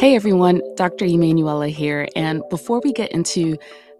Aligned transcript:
Hey 0.00 0.16
everyone, 0.16 0.62
Dr. 0.76 1.04
Emmanuela 1.04 1.68
here. 1.68 2.08
And 2.16 2.42
before 2.48 2.80
we 2.82 2.90
get 2.90 3.12
into 3.12 3.58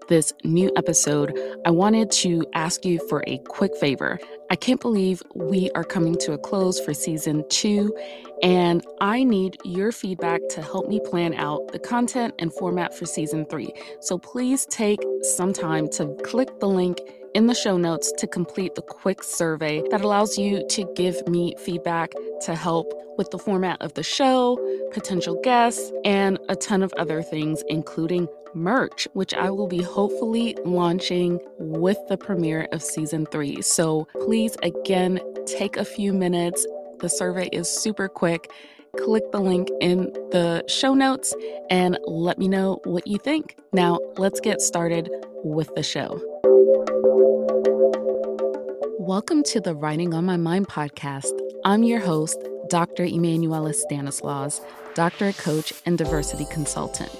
this 0.09 0.33
new 0.45 0.73
episode, 0.75 1.39
I 1.67 1.71
wanted 1.73 2.11
to 2.13 2.43
ask 2.55 2.87
you 2.87 3.07
for 3.07 3.23
a 3.27 3.37
quick 3.49 3.77
favor. 3.77 4.19
I 4.49 4.57
can't 4.57 4.81
believe 4.81 5.23
we 5.35 5.71
are 5.73 5.85
coming 5.85 6.15
to 6.21 6.33
a 6.33 6.39
close 6.39 6.81
for 6.81 6.95
season 6.95 7.45
two, 7.51 7.95
and 8.43 8.83
I 9.03 9.25
need 9.25 9.59
your 9.63 9.93
feedback 9.93 10.41
to 10.53 10.63
help 10.63 10.89
me 10.89 11.01
plan 11.05 11.35
out 11.35 11.71
the 11.71 11.79
content 11.79 12.33
and 12.39 12.51
format 12.51 12.97
for 12.97 13.05
season 13.05 13.45
three. 13.51 13.71
So 14.01 14.17
please 14.17 14.65
take 14.71 15.01
some 15.21 15.53
time 15.53 15.87
to 15.91 16.17
click 16.25 16.61
the 16.61 16.69
link 16.69 16.99
in 17.35 17.47
the 17.47 17.55
show 17.55 17.77
notes 17.77 18.13
to 18.19 18.27
complete 18.27 18.75
the 18.75 18.83
quick 18.83 19.23
survey 19.23 19.83
that 19.91 20.01
allows 20.01 20.37
you 20.37 20.67
to 20.69 20.85
give 20.95 21.27
me 21.29 21.55
feedback 21.59 22.13
to 22.43 22.55
help 22.55 22.93
with 23.17 23.31
the 23.31 23.39
format 23.39 23.81
of 23.81 23.95
the 23.95 24.03
show, 24.03 24.59
potential 24.93 25.41
guests, 25.43 25.93
and 26.05 26.39
a 26.49 26.57
ton 26.57 26.83
of 26.83 26.93
other 26.95 27.23
things, 27.23 27.63
including 27.69 28.27
merch, 28.55 29.07
which 29.13 29.35
I 29.35 29.51
will 29.51 29.69
be 29.69 29.83
hopefully 29.83 30.57
launching 30.65 31.39
with 31.59 31.99
the 32.09 32.17
premiere 32.17 32.67
of 32.73 32.83
season 32.83 33.27
three. 33.27 33.63
So 33.63 34.09
please, 34.21 34.57
again, 34.63 35.21
take 35.47 35.77
a 35.77 35.85
few 35.85 36.13
minutes. 36.13 36.67
The 36.99 37.09
survey 37.09 37.49
is 37.53 37.69
super 37.69 38.09
quick. 38.09 38.51
Click 38.99 39.31
the 39.31 39.41
link 39.41 39.69
in 39.81 40.13
the 40.33 40.65
show 40.67 40.95
notes 40.95 41.33
and 41.71 41.97
let 42.07 42.39
me 42.39 42.49
know 42.49 42.81
what 42.85 43.07
you 43.07 43.19
think. 43.19 43.57
Now, 43.73 44.01
let's 44.17 44.41
get 44.41 44.61
started 44.61 45.09
with 45.45 45.73
the 45.77 45.83
show. 45.85 46.40
Welcome 49.01 49.45
to 49.45 49.63
the 49.63 49.75
Writing 49.75 50.13
on 50.13 50.27
My 50.27 50.37
Mind 50.37 50.69
podcast. 50.69 51.33
I'm 51.65 51.85
your 51.85 52.01
host, 52.01 52.37
Dr. 52.69 53.05
Emmanuela 53.05 53.73
Stanislaus, 53.73 54.61
doctorate 54.95 55.39
coach 55.39 55.73
and 55.87 55.97
diversity 55.97 56.45
consultant. 56.51 57.11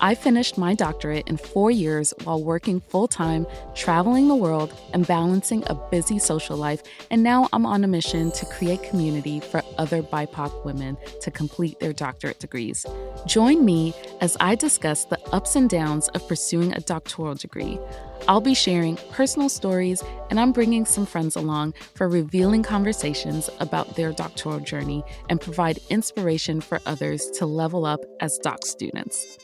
I 0.00 0.14
finished 0.14 0.56
my 0.56 0.74
doctorate 0.74 1.26
in 1.26 1.36
four 1.36 1.72
years 1.72 2.14
while 2.22 2.42
working 2.42 2.80
full 2.80 3.08
time, 3.08 3.46
traveling 3.74 4.28
the 4.28 4.36
world, 4.36 4.72
and 4.92 5.04
balancing 5.04 5.64
a 5.66 5.74
busy 5.74 6.20
social 6.20 6.56
life. 6.56 6.82
And 7.10 7.24
now 7.24 7.48
I'm 7.52 7.66
on 7.66 7.82
a 7.82 7.88
mission 7.88 8.30
to 8.32 8.46
create 8.46 8.84
community 8.84 9.40
for 9.40 9.60
other 9.76 10.02
BIPOC 10.02 10.64
women 10.64 10.96
to 11.20 11.32
complete 11.32 11.80
their 11.80 11.92
doctorate 11.92 12.38
degrees. 12.38 12.86
Join 13.26 13.64
me 13.64 13.92
as 14.20 14.36
I 14.38 14.54
discuss 14.54 15.04
the 15.04 15.20
ups 15.30 15.56
and 15.56 15.68
downs 15.68 16.06
of 16.08 16.28
pursuing 16.28 16.72
a 16.74 16.80
doctoral 16.80 17.34
degree. 17.34 17.80
I'll 18.28 18.40
be 18.40 18.54
sharing 18.54 18.96
personal 19.10 19.48
stories, 19.48 20.02
and 20.30 20.38
I'm 20.38 20.52
bringing 20.52 20.84
some 20.84 21.06
friends 21.06 21.34
along 21.34 21.74
for 21.94 22.08
revealing 22.08 22.62
conversations 22.62 23.50
about 23.58 23.96
their 23.96 24.12
doctoral 24.12 24.60
journey 24.60 25.02
and 25.28 25.40
provide 25.40 25.80
inspiration 25.90 26.60
for 26.60 26.80
others 26.86 27.30
to 27.30 27.46
level 27.46 27.84
up 27.84 28.00
as 28.20 28.38
doc 28.38 28.64
students. 28.64 29.38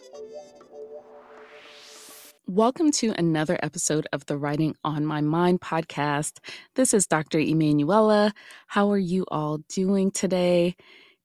Welcome 2.46 2.92
to 2.92 3.14
another 3.16 3.58
episode 3.62 4.06
of 4.12 4.26
the 4.26 4.36
Writing 4.36 4.76
on 4.84 5.06
My 5.06 5.22
Mind 5.22 5.62
podcast. 5.62 6.40
This 6.74 6.92
is 6.92 7.06
Dr. 7.06 7.38
Emmanuela. 7.38 8.34
How 8.66 8.90
are 8.90 8.98
you 8.98 9.24
all 9.28 9.58
doing 9.70 10.10
today? 10.10 10.76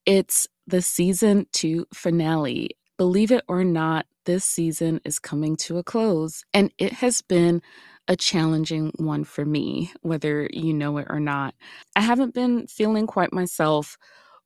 It's 0.06 0.48
the 0.66 0.82
season 0.82 1.46
two 1.52 1.86
finale. 1.94 2.70
Believe 2.98 3.34
it 3.34 3.44
or 3.50 3.66
not, 3.66 4.06
this 4.24 4.46
season 4.46 5.02
is 5.04 5.20
coming 5.20 5.58
to 5.58 5.78
a 5.78 5.84
close, 5.84 6.46
and 6.54 6.72
it 6.78 6.94
has 6.94 7.22
been 7.22 7.62
a 8.08 8.16
challenging 8.16 8.94
one 8.96 9.26
for 9.26 9.44
me, 9.44 9.92
whether 10.02 10.50
you 10.54 10.74
know 10.74 11.00
it 11.00 11.08
or 11.10 11.20
not. 11.20 11.54
I 11.98 12.02
haven't 12.02 12.34
been 12.34 12.66
feeling 12.68 13.08
quite 13.08 13.34
myself 13.34 13.98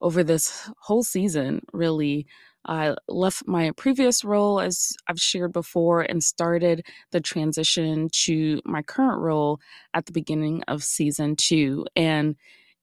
over 0.02 0.24
this 0.24 0.72
whole 0.80 1.04
season, 1.04 1.62
really. 1.72 2.26
I 2.66 2.96
left 3.08 3.48
my 3.48 3.72
previous 3.72 4.24
role, 4.24 4.60
as 4.60 4.94
I've 5.08 5.20
shared 5.20 5.54
before, 5.54 6.02
and 6.02 6.24
started 6.24 6.86
the 7.12 7.22
transition 7.22 8.10
to 8.26 8.62
my 8.66 8.82
current 8.82 9.20
role 9.22 9.60
at 9.94 10.06
the 10.06 10.12
beginning 10.12 10.64
of 10.68 10.84
season 10.84 11.36
two. 11.36 11.86
And 11.96 12.36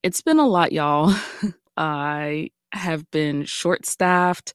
it's 0.03 0.21
been 0.21 0.39
a 0.39 0.47
lot, 0.47 0.73
y'all. 0.73 1.15
I 1.77 2.51
have 2.73 3.11
been 3.11 3.45
short 3.45 3.87
staffed, 3.87 4.53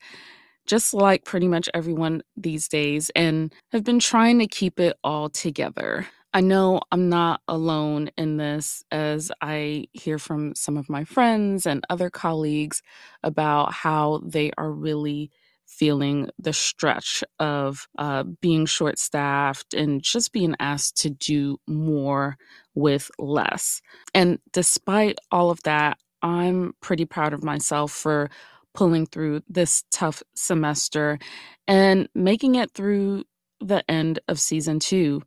just 0.66 0.94
like 0.94 1.26
pretty 1.26 1.48
much 1.48 1.70
everyone 1.74 2.22
these 2.38 2.68
days, 2.68 3.12
and 3.16 3.54
have 3.72 3.84
been 3.84 4.00
trying 4.00 4.40
to 4.40 4.48
keep 4.48 4.80
it 4.80 4.96
all 5.04 5.30
together. 5.30 6.08
I 6.36 6.42
know 6.42 6.82
I'm 6.92 7.08
not 7.08 7.40
alone 7.48 8.10
in 8.18 8.36
this 8.36 8.84
as 8.92 9.32
I 9.42 9.86
hear 9.94 10.20
from 10.20 10.54
some 10.54 10.76
of 10.76 10.90
my 10.90 11.06
friends 11.06 11.66
and 11.66 11.86
other 11.90 12.10
colleagues 12.10 12.82
about 13.24 13.72
how 13.72 14.20
they 14.22 14.52
are 14.58 14.70
really 14.70 15.32
feeling 15.66 16.30
the 16.38 16.52
stretch 16.52 17.24
of 17.40 17.88
uh, 17.98 18.24
being 18.42 18.66
short 18.66 19.00
staffed 19.00 19.74
and 19.74 20.04
just 20.04 20.34
being 20.34 20.56
asked 20.60 20.98
to 21.04 21.10
do 21.10 21.58
more 21.68 22.36
with 22.74 23.10
less. 23.18 23.82
And 24.14 24.40
despite 24.52 25.18
all 25.32 25.52
of 25.52 25.64
that, 25.64 26.00
I'm 26.22 26.74
pretty 26.82 27.06
proud 27.06 27.32
of 27.32 27.46
myself 27.46 27.94
for 27.94 28.30
pulling 28.74 29.06
through 29.06 29.44
this 29.48 29.86
tough 29.90 30.22
semester 30.36 31.18
and 31.66 32.10
making 32.14 32.56
it 32.56 32.72
through 32.72 33.24
the 33.62 33.90
end 33.90 34.20
of 34.28 34.38
season 34.38 34.80
two. 34.80 35.22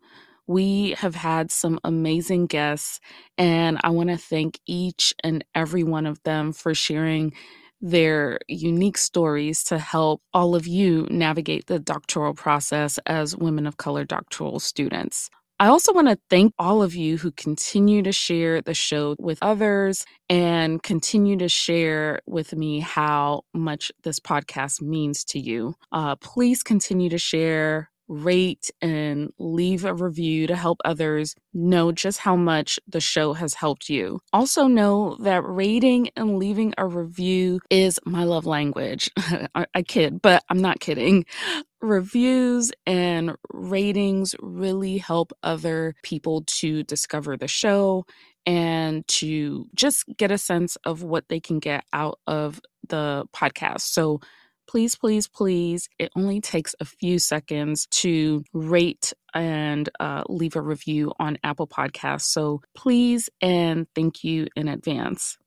We 0.48 0.92
have 0.98 1.14
had 1.14 1.52
some 1.52 1.78
amazing 1.84 2.46
guests, 2.46 3.00
and 3.36 3.78
I 3.84 3.90
want 3.90 4.08
to 4.08 4.16
thank 4.16 4.58
each 4.66 5.14
and 5.22 5.44
every 5.54 5.84
one 5.84 6.06
of 6.06 6.22
them 6.24 6.52
for 6.52 6.74
sharing 6.74 7.34
their 7.80 8.38
unique 8.48 8.98
stories 8.98 9.62
to 9.64 9.78
help 9.78 10.22
all 10.34 10.56
of 10.56 10.66
you 10.66 11.06
navigate 11.10 11.66
the 11.66 11.78
doctoral 11.78 12.34
process 12.34 12.98
as 13.06 13.36
women 13.36 13.66
of 13.66 13.76
color 13.76 14.04
doctoral 14.04 14.58
students. 14.58 15.30
I 15.60 15.66
also 15.66 15.92
want 15.92 16.08
to 16.08 16.18
thank 16.30 16.54
all 16.58 16.82
of 16.82 16.94
you 16.94 17.18
who 17.18 17.32
continue 17.32 18.02
to 18.02 18.12
share 18.12 18.62
the 18.62 18.74
show 18.74 19.16
with 19.18 19.38
others 19.42 20.06
and 20.30 20.80
continue 20.82 21.36
to 21.38 21.48
share 21.48 22.20
with 22.26 22.54
me 22.54 22.78
how 22.80 23.42
much 23.52 23.90
this 24.04 24.20
podcast 24.20 24.80
means 24.80 25.24
to 25.26 25.40
you. 25.40 25.74
Uh, 25.90 26.14
please 26.16 26.62
continue 26.62 27.10
to 27.10 27.18
share 27.18 27.90
rate 28.08 28.70
and 28.80 29.30
leave 29.38 29.84
a 29.84 29.94
review 29.94 30.46
to 30.46 30.56
help 30.56 30.80
others 30.84 31.34
know 31.52 31.92
just 31.92 32.18
how 32.18 32.36
much 32.36 32.80
the 32.88 33.00
show 33.00 33.34
has 33.34 33.54
helped 33.54 33.88
you. 33.88 34.20
Also, 34.32 34.66
know 34.66 35.16
that 35.20 35.42
rating 35.44 36.08
and 36.16 36.38
leaving 36.38 36.72
a 36.78 36.86
review 36.86 37.60
is 37.70 38.00
my 38.04 38.24
love 38.24 38.46
language. 38.46 39.10
I, 39.54 39.82
kid, 39.82 40.20
but 40.22 40.42
I'm 40.48 40.60
not 40.60 40.80
kidding. 40.80 41.26
Reviews 41.80 42.72
and 42.86 43.36
ratings 43.52 44.34
really 44.40 44.98
help 44.98 45.32
other 45.44 45.94
people 46.02 46.42
to 46.46 46.82
discover 46.82 47.36
the 47.36 47.46
show 47.46 48.04
and 48.46 49.06
to 49.06 49.66
just 49.74 50.04
get 50.16 50.32
a 50.32 50.38
sense 50.38 50.76
of 50.84 51.04
what 51.04 51.28
they 51.28 51.38
can 51.38 51.60
get 51.60 51.84
out 51.92 52.18
of 52.26 52.60
the 52.88 53.26
podcast. 53.32 53.82
So, 53.82 54.20
please, 54.68 54.94
please, 54.94 55.26
please, 55.26 55.88
it 55.98 56.12
only 56.14 56.40
takes 56.40 56.74
a 56.78 56.84
few 56.84 57.18
seconds 57.18 57.86
to 57.90 58.44
rate 58.52 59.12
and 59.34 59.88
uh, 59.98 60.22
leave 60.28 60.54
a 60.56 60.60
review 60.60 61.12
on 61.18 61.38
Apple 61.42 61.66
Podcasts. 61.66 62.22
So 62.22 62.60
please 62.74 63.30
and 63.40 63.86
thank 63.94 64.22
you 64.22 64.46
in 64.54 64.68
advance. 64.68 65.38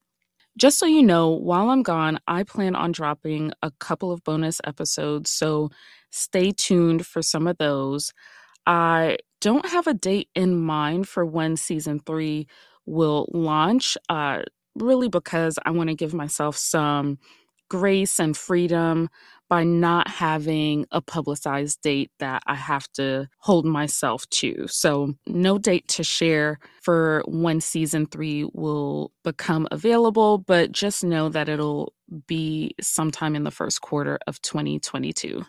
Just 0.58 0.80
so 0.80 0.86
you 0.86 1.04
know, 1.04 1.30
while 1.30 1.70
I'm 1.70 1.84
gone, 1.84 2.20
I 2.28 2.44
plan 2.44 2.76
on 2.76 2.92
dropping 2.92 3.54
a 3.62 3.72
couple 3.80 4.12
of 4.12 4.24
bonus 4.24 4.60
episodes, 4.66 5.32
so 5.32 5.70
stay 6.10 6.52
tuned 6.52 7.06
for 7.06 7.22
some 7.22 7.48
of 7.48 7.58
those. 7.58 8.12
I 8.68 9.18
don't 9.40 9.66
have 9.70 9.88
a 9.88 9.94
date 9.94 10.30
in 10.36 10.60
mind 10.60 11.08
for 11.08 11.26
when 11.26 11.56
season 11.56 12.00
three 12.00 12.48
will 12.86 13.30
launch, 13.34 13.98
uh, 14.10 14.42
really 14.76 15.08
because 15.08 15.58
I 15.66 15.72
want 15.72 15.90
to 15.90 15.96
give 15.96 16.14
myself 16.14 16.58
some 16.58 17.18
grace 17.72 18.20
and 18.20 18.36
freedom 18.36 19.08
by 19.48 19.64
not 19.64 20.10
having 20.10 20.86
a 20.92 21.00
publicized 21.02 21.82
date 21.82 22.12
that 22.20 22.44
I 22.46 22.56
have 22.56 22.86
to 22.96 23.30
hold 23.38 23.66
myself 23.66 24.28
to. 24.42 24.66
So, 24.68 25.14
no 25.26 25.58
date 25.58 25.88
to 25.88 26.04
share 26.04 26.60
for 26.82 27.24
when 27.28 27.62
season 27.62 28.08
three 28.08 28.44
will 28.54 29.14
become 29.24 29.70
available, 29.72 30.38
but 30.40 30.74
just 30.74 31.02
know 31.02 31.30
that 31.30 31.48
it'll 31.48 31.94
be 32.28 32.76
sometime 32.82 33.38
in 33.38 33.46
the 33.46 33.52
first 33.52 33.80
quarter 33.80 34.20
of 34.28 34.42
2022. 34.42 35.46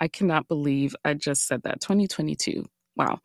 I 0.00 0.08
cannot 0.08 0.48
believe 0.48 0.96
I 1.04 1.12
just 1.12 1.46
said 1.46 1.60
that 1.64 1.82
2022. 1.82 2.64
Wow. 2.96 3.18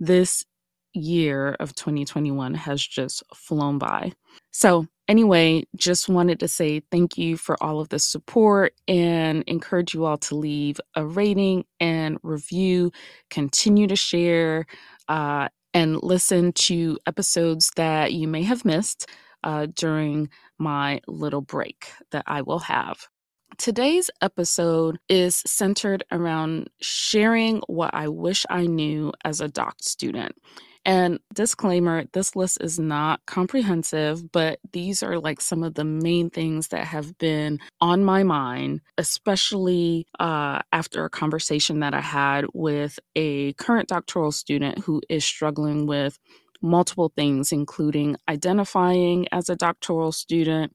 This 0.00 0.46
year 0.94 1.56
of 1.60 1.74
2021 1.74 2.54
has 2.54 2.86
just 2.86 3.22
flown 3.34 3.78
by. 3.78 4.12
So, 4.50 4.86
anyway, 5.08 5.64
just 5.76 6.08
wanted 6.08 6.40
to 6.40 6.48
say 6.48 6.80
thank 6.90 7.18
you 7.18 7.36
for 7.36 7.62
all 7.62 7.80
of 7.80 7.88
the 7.88 7.98
support 7.98 8.74
and 8.88 9.44
encourage 9.46 9.94
you 9.94 10.04
all 10.04 10.18
to 10.18 10.34
leave 10.34 10.80
a 10.94 11.04
rating 11.06 11.64
and 11.80 12.18
review. 12.22 12.92
Continue 13.30 13.86
to 13.86 13.96
share 13.96 14.66
uh, 15.08 15.48
and 15.74 16.02
listen 16.02 16.52
to 16.52 16.98
episodes 17.06 17.70
that 17.76 18.12
you 18.12 18.28
may 18.28 18.42
have 18.42 18.64
missed 18.64 19.08
uh, 19.44 19.66
during 19.74 20.28
my 20.58 21.00
little 21.06 21.40
break 21.40 21.90
that 22.10 22.24
I 22.26 22.42
will 22.42 22.60
have. 22.60 23.08
Today's 23.58 24.10
episode 24.22 24.98
is 25.08 25.42
centered 25.46 26.04
around 26.10 26.70
sharing 26.80 27.60
what 27.66 27.94
I 27.94 28.08
wish 28.08 28.46
I 28.48 28.66
knew 28.66 29.12
as 29.24 29.40
a 29.40 29.48
doc 29.48 29.76
student. 29.80 30.34
And 30.84 31.20
disclaimer 31.32 32.04
this 32.12 32.34
list 32.34 32.58
is 32.60 32.78
not 32.78 33.24
comprehensive, 33.26 34.32
but 34.32 34.58
these 34.72 35.02
are 35.02 35.18
like 35.18 35.40
some 35.40 35.62
of 35.62 35.74
the 35.74 35.84
main 35.84 36.28
things 36.28 36.68
that 36.68 36.86
have 36.86 37.16
been 37.18 37.60
on 37.80 38.04
my 38.04 38.24
mind, 38.24 38.80
especially 38.98 40.06
uh, 40.18 40.60
after 40.72 41.04
a 41.04 41.10
conversation 41.10 41.80
that 41.80 41.94
I 41.94 42.00
had 42.00 42.46
with 42.52 42.98
a 43.14 43.52
current 43.54 43.88
doctoral 43.88 44.32
student 44.32 44.80
who 44.80 45.00
is 45.08 45.24
struggling 45.24 45.86
with 45.86 46.18
multiple 46.60 47.12
things, 47.14 47.52
including 47.52 48.16
identifying 48.28 49.26
as 49.30 49.48
a 49.48 49.56
doctoral 49.56 50.10
student, 50.12 50.74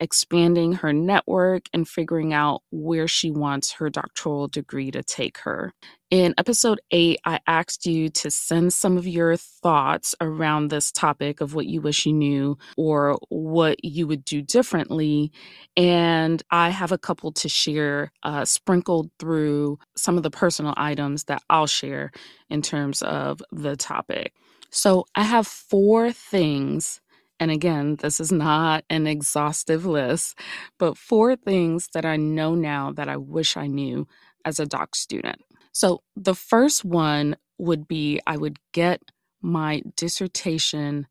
expanding 0.00 0.74
her 0.74 0.92
network 0.92 1.66
and 1.72 1.88
figuring 1.88 2.32
out 2.32 2.62
where 2.70 3.08
she 3.08 3.30
wants 3.30 3.72
her 3.72 3.90
doctoral 3.90 4.48
degree 4.48 4.90
to 4.90 5.02
take 5.02 5.38
her. 5.38 5.72
In 6.10 6.34
episode 6.38 6.80
eight, 6.92 7.18
I 7.24 7.40
asked 7.48 7.84
you 7.84 8.08
to 8.10 8.30
send 8.30 8.72
some 8.72 8.96
of 8.96 9.06
your 9.06 9.36
thoughts 9.36 10.14
around 10.20 10.68
this 10.68 10.92
topic 10.92 11.40
of 11.40 11.54
what 11.54 11.66
you 11.66 11.80
wish 11.80 12.06
you 12.06 12.12
knew 12.12 12.56
or 12.76 13.18
what 13.28 13.84
you 13.84 14.06
would 14.06 14.24
do 14.24 14.40
differently. 14.40 15.32
And 15.76 16.42
I 16.50 16.70
have 16.70 16.92
a 16.92 16.98
couple 16.98 17.32
to 17.32 17.48
share, 17.48 18.12
uh, 18.22 18.44
sprinkled 18.44 19.10
through 19.18 19.78
some 19.96 20.16
of 20.16 20.22
the 20.22 20.30
personal 20.30 20.74
items 20.76 21.24
that 21.24 21.42
I'll 21.50 21.66
share 21.66 22.12
in 22.48 22.62
terms 22.62 23.02
of 23.02 23.42
the 23.50 23.76
topic. 23.76 24.32
So 24.70 25.06
I 25.14 25.24
have 25.24 25.46
four 25.46 26.12
things 26.12 27.00
and 27.38 27.50
again, 27.50 27.96
this 27.96 28.20
is 28.20 28.32
not 28.32 28.84
an 28.88 29.06
exhaustive 29.06 29.84
list, 29.84 30.38
but 30.78 30.96
four 30.96 31.36
things 31.36 31.88
that 31.92 32.04
I 32.04 32.16
know 32.16 32.54
now 32.54 32.92
that 32.92 33.08
I 33.08 33.16
wish 33.16 33.56
I 33.56 33.66
knew 33.66 34.06
as 34.44 34.58
a 34.58 34.66
doc 34.66 34.94
student. 34.94 35.42
So 35.72 36.02
the 36.14 36.34
first 36.34 36.84
one 36.84 37.36
would 37.58 37.86
be 37.86 38.20
I 38.26 38.36
would 38.36 38.58
get 38.72 39.02
my 39.42 39.82
dissertation 39.96 41.06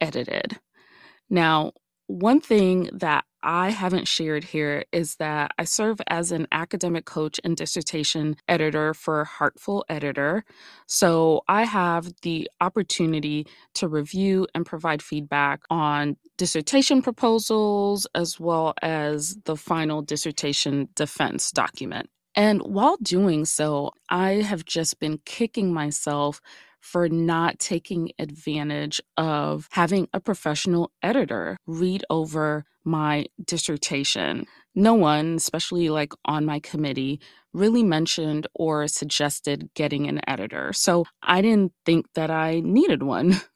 edited. 0.00 0.58
Now, 1.30 1.72
one 2.06 2.40
thing 2.40 2.90
that 2.92 3.24
I 3.42 3.70
haven't 3.70 4.08
shared 4.08 4.44
here 4.44 4.84
is 4.92 5.16
that 5.16 5.52
I 5.58 5.64
serve 5.64 6.00
as 6.08 6.32
an 6.32 6.46
academic 6.52 7.04
coach 7.04 7.40
and 7.44 7.56
dissertation 7.56 8.36
editor 8.48 8.94
for 8.94 9.24
Heartful 9.24 9.84
Editor. 9.88 10.44
So 10.86 11.42
I 11.48 11.64
have 11.64 12.12
the 12.22 12.50
opportunity 12.60 13.46
to 13.74 13.88
review 13.88 14.46
and 14.54 14.66
provide 14.66 15.02
feedback 15.02 15.62
on 15.70 16.16
dissertation 16.36 17.02
proposals 17.02 18.06
as 18.14 18.38
well 18.38 18.74
as 18.82 19.36
the 19.44 19.56
final 19.56 20.02
dissertation 20.02 20.88
defense 20.94 21.50
document. 21.50 22.10
And 22.34 22.62
while 22.62 22.96
doing 23.02 23.44
so, 23.44 23.92
I 24.08 24.34
have 24.34 24.64
just 24.64 25.00
been 25.00 25.18
kicking 25.24 25.72
myself 25.74 26.40
for 26.80 27.08
not 27.08 27.58
taking 27.58 28.12
advantage 28.18 29.00
of 29.16 29.68
having 29.72 30.08
a 30.12 30.20
professional 30.20 30.90
editor 31.02 31.56
read 31.66 32.04
over 32.10 32.64
my 32.84 33.26
dissertation. 33.44 34.46
No 34.74 34.94
one, 34.94 35.34
especially 35.34 35.90
like 35.90 36.12
on 36.24 36.44
my 36.44 36.60
committee, 36.60 37.20
really 37.52 37.82
mentioned 37.82 38.46
or 38.54 38.86
suggested 38.88 39.70
getting 39.74 40.06
an 40.08 40.20
editor. 40.28 40.72
So 40.72 41.04
I 41.22 41.42
didn't 41.42 41.72
think 41.84 42.06
that 42.14 42.30
I 42.30 42.60
needed 42.60 43.02
one. 43.02 43.40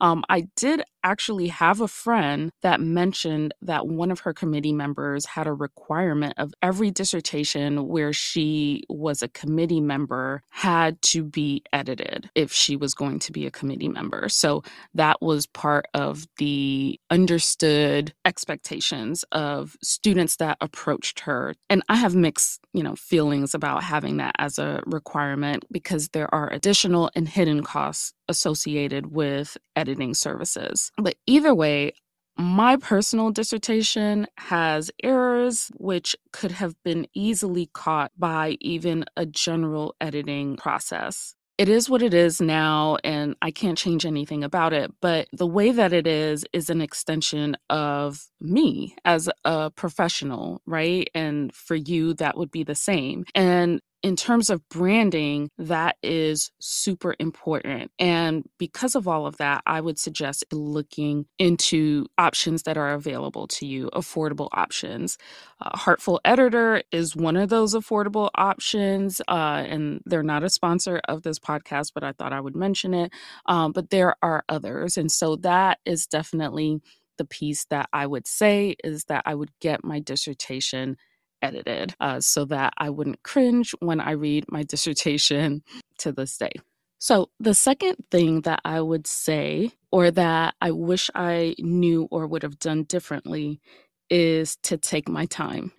Um, 0.00 0.24
I 0.28 0.48
did 0.56 0.82
actually 1.04 1.48
have 1.48 1.80
a 1.80 1.88
friend 1.88 2.50
that 2.62 2.80
mentioned 2.80 3.54
that 3.62 3.86
one 3.86 4.10
of 4.10 4.20
her 4.20 4.32
committee 4.32 4.72
members 4.72 5.26
had 5.26 5.46
a 5.46 5.52
requirement 5.52 6.34
of 6.38 6.52
every 6.62 6.90
dissertation 6.90 7.88
where 7.88 8.12
she 8.12 8.82
was 8.88 9.22
a 9.22 9.28
committee 9.28 9.80
member 9.80 10.42
had 10.50 11.00
to 11.02 11.22
be 11.22 11.62
edited 11.72 12.30
if 12.34 12.52
she 12.52 12.76
was 12.76 12.94
going 12.94 13.18
to 13.20 13.32
be 13.32 13.46
a 13.46 13.50
committee 13.50 13.88
member. 13.88 14.28
So 14.28 14.62
that 14.94 15.20
was 15.20 15.46
part 15.46 15.86
of 15.94 16.26
the 16.38 16.98
understood 17.10 18.12
expectations 18.24 19.24
of 19.32 19.76
students 19.82 20.36
that 20.36 20.56
approached 20.60 21.20
her. 21.20 21.54
And 21.70 21.82
I 21.88 21.96
have 21.96 22.14
mixed, 22.14 22.60
you 22.72 22.82
know, 22.82 22.96
feelings 23.32 23.54
about 23.54 23.82
having 23.82 24.18
that 24.18 24.34
as 24.38 24.58
a 24.58 24.82
requirement 24.84 25.64
because 25.72 26.10
there 26.10 26.32
are 26.34 26.52
additional 26.52 27.10
and 27.14 27.26
hidden 27.26 27.62
costs 27.62 28.12
associated 28.28 29.06
with 29.06 29.56
editing 29.74 30.12
services. 30.12 30.90
But 30.98 31.14
either 31.26 31.54
way, 31.54 31.94
my 32.36 32.76
personal 32.76 33.30
dissertation 33.30 34.26
has 34.36 34.90
errors 35.02 35.70
which 35.76 36.14
could 36.32 36.52
have 36.52 36.74
been 36.84 37.06
easily 37.14 37.70
caught 37.72 38.12
by 38.18 38.58
even 38.60 39.06
a 39.16 39.24
general 39.24 39.94
editing 39.98 40.56
process. 40.56 41.34
It 41.58 41.68
is 41.68 41.88
what 41.88 42.02
it 42.02 42.14
is 42.14 42.40
now, 42.40 42.96
and 43.04 43.36
I 43.42 43.50
can't 43.50 43.78
change 43.78 44.06
anything 44.06 44.42
about 44.42 44.72
it. 44.72 44.90
But 45.00 45.28
the 45.32 45.46
way 45.46 45.70
that 45.70 45.92
it 45.92 46.06
is 46.06 46.44
is 46.52 46.70
an 46.70 46.80
extension 46.80 47.56
of 47.70 48.26
me 48.40 48.96
as 49.04 49.28
a 49.44 49.70
professional, 49.70 50.62
right? 50.66 51.08
And 51.14 51.54
for 51.54 51.76
you, 51.76 52.14
that 52.14 52.36
would 52.38 52.50
be 52.50 52.64
the 52.64 52.74
same. 52.74 53.24
And 53.34 53.80
in 54.02 54.16
terms 54.16 54.50
of 54.50 54.68
branding, 54.68 55.48
that 55.58 55.96
is 56.02 56.50
super 56.58 57.14
important. 57.18 57.90
And 57.98 58.44
because 58.58 58.94
of 58.94 59.06
all 59.06 59.26
of 59.26 59.36
that, 59.36 59.62
I 59.66 59.80
would 59.80 59.98
suggest 59.98 60.44
looking 60.52 61.26
into 61.38 62.06
options 62.18 62.64
that 62.64 62.76
are 62.76 62.92
available 62.92 63.46
to 63.48 63.66
you, 63.66 63.90
affordable 63.94 64.48
options. 64.52 65.18
Uh, 65.60 65.76
Heartful 65.76 66.20
Editor 66.24 66.82
is 66.90 67.14
one 67.14 67.36
of 67.36 67.48
those 67.48 67.74
affordable 67.74 68.30
options. 68.34 69.20
Uh, 69.28 69.64
and 69.66 70.00
they're 70.04 70.22
not 70.22 70.42
a 70.42 70.50
sponsor 70.50 71.00
of 71.08 71.22
this 71.22 71.38
podcast, 71.38 71.92
but 71.94 72.02
I 72.02 72.12
thought 72.12 72.32
I 72.32 72.40
would 72.40 72.56
mention 72.56 72.94
it. 72.94 73.12
Um, 73.46 73.72
but 73.72 73.90
there 73.90 74.16
are 74.22 74.44
others. 74.48 74.96
And 74.96 75.10
so 75.10 75.36
that 75.36 75.78
is 75.84 76.06
definitely 76.06 76.80
the 77.18 77.24
piece 77.24 77.66
that 77.66 77.88
I 77.92 78.06
would 78.06 78.26
say 78.26 78.74
is 78.82 79.04
that 79.04 79.22
I 79.26 79.34
would 79.34 79.50
get 79.60 79.84
my 79.84 80.00
dissertation 80.00 80.96
edited 81.42 81.94
uh, 82.00 82.20
so 82.20 82.44
that 82.46 82.72
I 82.78 82.90
wouldn't 82.90 83.22
cringe 83.22 83.74
when 83.80 84.00
I 84.00 84.12
read 84.12 84.46
my 84.48 84.62
dissertation 84.68 85.62
to 85.98 86.12
this 86.12 86.36
day. 86.38 86.52
So, 86.98 87.30
the 87.40 87.54
second 87.54 87.96
thing 88.12 88.42
that 88.42 88.60
I 88.64 88.80
would 88.80 89.08
say, 89.08 89.72
or 89.90 90.12
that 90.12 90.54
I 90.60 90.70
wish 90.70 91.10
I 91.16 91.56
knew 91.58 92.06
or 92.12 92.28
would 92.28 92.44
have 92.44 92.60
done 92.60 92.84
differently, 92.84 93.60
is 94.08 94.56
to 94.62 94.76
take 94.76 95.08
my 95.08 95.26
time. 95.26 95.72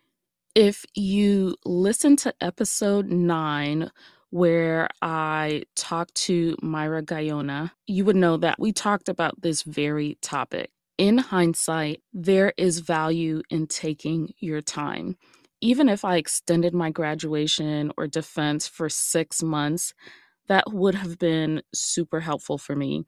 If 0.54 0.86
you 0.96 1.56
listen 1.64 2.18
to 2.18 2.34
episode 2.42 3.08
nine, 3.08 3.90
where 4.32 4.90
I 5.02 5.64
talked 5.76 6.16
to 6.16 6.58
Myra 6.62 7.04
Guyona, 7.04 7.72
you 7.86 8.04
would 8.04 8.16
know 8.16 8.36
that 8.38 8.60
we 8.60 8.74
talked 8.74 9.08
about 9.08 9.42
this 9.42 9.62
very 9.62 10.18
topic. 10.22 10.72
In 10.98 11.20
hindsight, 11.20 12.02
there 12.14 12.52
is 12.58 12.80
value 12.80 13.44
in 13.52 13.68
taking 13.68 14.34
your 14.40 14.60
time 14.60 15.18
even 15.64 15.88
if 15.88 16.04
I 16.04 16.18
extended 16.18 16.74
my 16.74 16.92
graduation 16.92 17.94
or 17.98 18.06
defense 18.06 18.68
for 18.68 18.90
six 18.90 19.42
months, 19.42 19.94
that 20.50 20.74
would 20.74 20.94
have 20.94 21.18
been 21.18 21.62
super 21.74 22.20
helpful 22.20 22.58
for 22.58 22.76
me. 22.76 23.06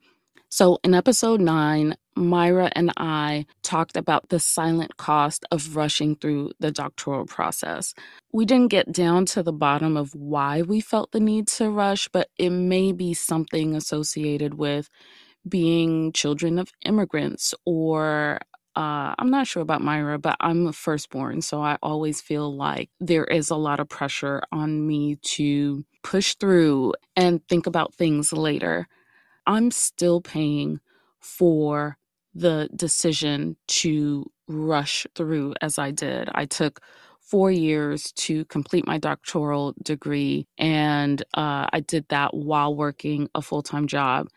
So, 0.48 0.78
in 0.82 0.94
episode 0.94 1.42
nine, 1.42 1.96
Myra 2.16 2.70
and 2.74 2.92
I 2.96 3.44
talked 3.62 3.94
about 3.98 4.30
the 4.30 4.40
silent 4.40 4.96
cost 4.96 5.44
of 5.50 5.76
rushing 5.76 6.16
through 6.16 6.52
the 6.58 6.72
doctoral 6.72 7.26
process. 7.26 7.92
We 8.32 8.46
didn't 8.46 8.70
get 8.70 8.90
down 8.90 9.26
to 9.26 9.42
the 9.42 9.52
bottom 9.52 9.98
of 9.98 10.14
why 10.14 10.62
we 10.62 10.80
felt 10.80 11.12
the 11.12 11.20
need 11.20 11.48
to 11.48 11.68
rush, 11.68 12.08
but 12.08 12.28
it 12.38 12.50
may 12.50 12.92
be 12.92 13.12
something 13.12 13.76
associated 13.76 14.54
with 14.54 14.88
being 15.46 16.10
children 16.12 16.58
of 16.58 16.72
immigrants 16.86 17.52
or 17.66 18.40
uh, 18.76 19.14
I'm 19.18 19.30
not 19.30 19.48
sure 19.48 19.62
about 19.62 19.82
Myra, 19.82 20.18
but 20.18 20.36
I'm 20.40 20.68
a 20.68 20.74
firstborn. 20.74 21.42
So 21.42 21.62
I 21.62 21.78
always 21.82 22.20
feel 22.22 22.54
like 22.56 22.90
there 23.00 23.24
is 23.24 23.50
a 23.50 23.56
lot 23.56 23.80
of 23.80 23.88
pressure 23.90 24.42
on 24.52 24.86
me 24.86 25.16
to 25.36 25.84
push 26.04 26.36
through 26.36 26.94
and 27.16 27.46
think 27.48 27.66
about 27.66 27.94
things 27.94 28.32
later. 28.32 28.88
I'm 29.46 29.70
still 29.72 30.22
paying 30.22 30.80
for 31.20 31.98
the 32.34 32.70
decision 32.76 33.56
to 33.68 34.30
rush 34.48 35.06
through 35.16 35.54
as 35.62 35.78
I 35.78 35.92
did. 35.92 36.30
I 36.34 36.46
took 36.46 36.80
four 37.20 37.50
years 37.52 38.12
to 38.14 38.44
complete 38.46 38.86
my 38.86 38.98
doctoral 38.98 39.74
degree, 39.82 40.48
and 40.58 41.22
uh, 41.34 41.68
I 41.72 41.80
did 41.80 42.06
that 42.10 42.34
while 42.34 42.74
working 42.76 43.28
a 43.34 43.42
full 43.42 43.62
time 43.62 43.88
job. 43.88 44.28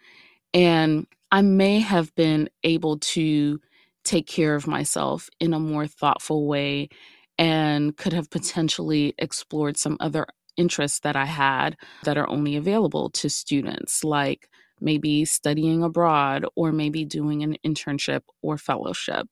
And 0.54 1.08
I 1.32 1.42
may 1.44 1.80
have 1.80 2.16
been 2.16 2.50
able 2.64 3.00
to 3.00 3.60
take 4.04 4.28
care 4.28 4.56
of 4.56 4.68
myself 4.68 5.30
in 5.40 5.54
a 5.54 5.60
more 5.60 5.88
thoughtful 5.88 6.48
way 6.48 6.90
and 7.38 7.96
could 7.96 8.14
have 8.14 8.30
potentially 8.30 9.14
explored 9.18 9.78
some 9.78 9.98
other 10.00 10.28
interests 10.58 11.00
that 11.00 11.16
I 11.16 11.26
had 11.26 11.78
that 12.04 12.18
are 12.18 12.30
only 12.30 12.56
available 12.56 13.10
to 13.12 13.30
students, 13.30 14.04
like 14.04 14.50
maybe 14.82 15.26
studying 15.26 15.84
abroad 15.84 16.46
or 16.56 16.72
maybe 16.72 17.06
doing 17.06 17.44
an 17.44 17.58
internship 17.66 18.22
or 18.42 18.58
fellowship. 18.58 19.28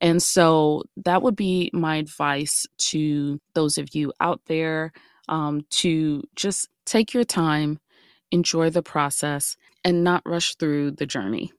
And 0.00 0.22
so 0.22 0.84
that 1.04 1.22
would 1.22 1.36
be 1.36 1.70
my 1.72 1.96
advice 1.96 2.66
to 2.78 3.40
those 3.54 3.78
of 3.78 3.94
you 3.94 4.12
out 4.20 4.40
there 4.46 4.92
um, 5.28 5.62
to 5.70 6.22
just 6.34 6.68
take 6.86 7.12
your 7.12 7.24
time, 7.24 7.78
enjoy 8.30 8.70
the 8.70 8.82
process, 8.82 9.56
and 9.84 10.04
not 10.04 10.22
rush 10.26 10.56
through 10.56 10.92
the 10.92 11.06
journey. 11.06 11.52